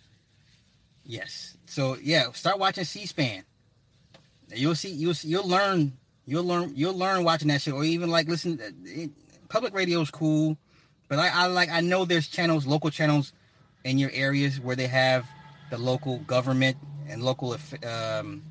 yes. 1.04 1.56
So 1.66 1.96
yeah, 2.02 2.32
start 2.32 2.58
watching 2.58 2.84
C-SPAN. 2.84 3.44
You'll 4.54 4.74
see. 4.74 4.90
You'll 4.90 5.14
you'll 5.22 5.48
learn. 5.48 5.92
You'll 6.26 6.44
learn. 6.44 6.72
You'll 6.74 6.96
learn 6.96 7.24
watching 7.24 7.48
that 7.48 7.60
shit, 7.60 7.74
or 7.74 7.84
even 7.84 8.10
like 8.10 8.28
listen. 8.28 8.58
It, 8.84 9.10
public 9.48 9.74
radio 9.74 10.00
is 10.00 10.10
cool, 10.10 10.56
but 11.08 11.18
I, 11.18 11.28
I 11.28 11.46
like. 11.46 11.70
I 11.70 11.80
know 11.80 12.04
there's 12.04 12.28
channels, 12.28 12.66
local 12.66 12.90
channels, 12.90 13.32
in 13.84 13.98
your 13.98 14.10
areas 14.12 14.60
where 14.60 14.76
they 14.76 14.86
have 14.86 15.26
the 15.70 15.78
local 15.78 16.18
government 16.20 16.76
and 17.08 17.22
local 17.22 17.56
um, 17.86 18.42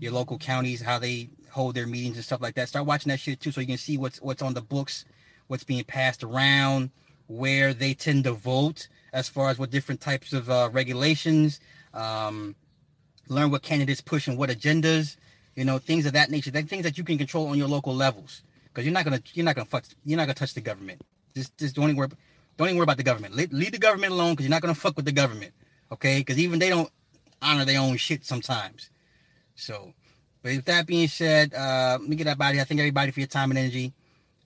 your 0.00 0.12
local 0.12 0.38
counties 0.38 0.80
how 0.80 0.98
they 0.98 1.28
hold 1.50 1.74
their 1.74 1.86
meetings 1.86 2.16
and 2.16 2.24
stuff 2.24 2.40
like 2.40 2.54
that. 2.54 2.68
Start 2.68 2.86
watching 2.86 3.10
that 3.10 3.20
shit 3.20 3.40
too, 3.40 3.52
so 3.52 3.60
you 3.60 3.66
can 3.66 3.78
see 3.78 3.96
what's 3.96 4.20
what's 4.20 4.42
on 4.42 4.54
the 4.54 4.62
books, 4.62 5.04
what's 5.46 5.64
being 5.64 5.84
passed 5.84 6.22
around, 6.22 6.90
where 7.26 7.74
they 7.74 7.94
tend 7.94 8.24
to 8.24 8.32
vote 8.32 8.88
as 9.12 9.28
far 9.28 9.50
as 9.50 9.58
what 9.58 9.70
different 9.70 10.00
types 10.00 10.32
of 10.32 10.50
uh, 10.50 10.68
regulations. 10.72 11.60
Um, 11.92 12.56
learn 13.28 13.50
what 13.50 13.62
candidates 13.62 14.00
push 14.00 14.26
and 14.28 14.36
what 14.36 14.50
agendas, 14.50 15.16
you 15.54 15.64
know, 15.64 15.78
things 15.78 16.06
of 16.06 16.12
that 16.12 16.30
nature. 16.30 16.50
That 16.50 16.68
things 16.68 16.82
that 16.82 16.98
you 16.98 17.04
can 17.04 17.18
control 17.18 17.48
on 17.48 17.58
your 17.58 17.68
local 17.68 17.94
levels, 17.94 18.42
because 18.64 18.84
you're 18.84 18.94
not 18.94 19.04
gonna 19.04 19.22
you're 19.32 19.44
not 19.44 19.54
gonna 19.54 19.66
fuck 19.66 19.84
you're 20.04 20.16
not 20.16 20.24
gonna 20.24 20.34
touch 20.34 20.54
the 20.54 20.60
government. 20.60 21.02
Just 21.34 21.56
just 21.56 21.74
don't 21.74 21.84
even 21.84 21.96
worry 21.96 22.08
don't 22.56 22.68
even 22.68 22.76
worry 22.76 22.84
about 22.84 22.96
the 22.96 23.02
government. 23.02 23.34
Leave, 23.34 23.52
leave 23.52 23.72
the 23.72 23.78
government 23.78 24.12
alone 24.12 24.32
because 24.32 24.44
you're 24.44 24.50
not 24.50 24.62
gonna 24.62 24.74
fuck 24.74 24.96
with 24.96 25.04
the 25.04 25.12
government, 25.12 25.52
okay? 25.90 26.18
Because 26.18 26.38
even 26.38 26.58
they 26.58 26.68
don't 26.68 26.90
honor 27.42 27.64
their 27.64 27.80
own 27.80 27.96
shit 27.96 28.24
sometimes. 28.24 28.90
So, 29.56 29.92
but 30.42 30.52
with 30.54 30.64
that 30.66 30.86
being 30.86 31.08
said, 31.08 31.54
uh, 31.54 31.98
let 32.00 32.08
me 32.08 32.16
get 32.16 32.26
of 32.26 32.38
here. 32.38 32.60
I 32.60 32.64
thank 32.64 32.80
everybody 32.80 33.10
for 33.10 33.20
your 33.20 33.26
time 33.26 33.50
and 33.50 33.58
energy. 33.58 33.92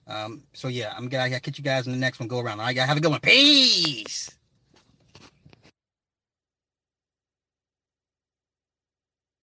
Um, 0.09 0.43
so 0.53 0.67
yeah, 0.67 0.93
I'm 0.97 1.07
gonna 1.07 1.29
here. 1.29 1.39
Catch 1.39 1.57
you 1.57 1.63
guys 1.63 1.85
in 1.85 1.93
the 1.93 1.99
next 1.99 2.19
one. 2.19 2.27
Go 2.27 2.39
around. 2.39 2.59
All 2.59 2.65
right. 2.65 2.77
Have 2.77 2.97
a 2.97 3.01
good 3.01 3.11
one. 3.11 3.19
Peace. 3.21 4.38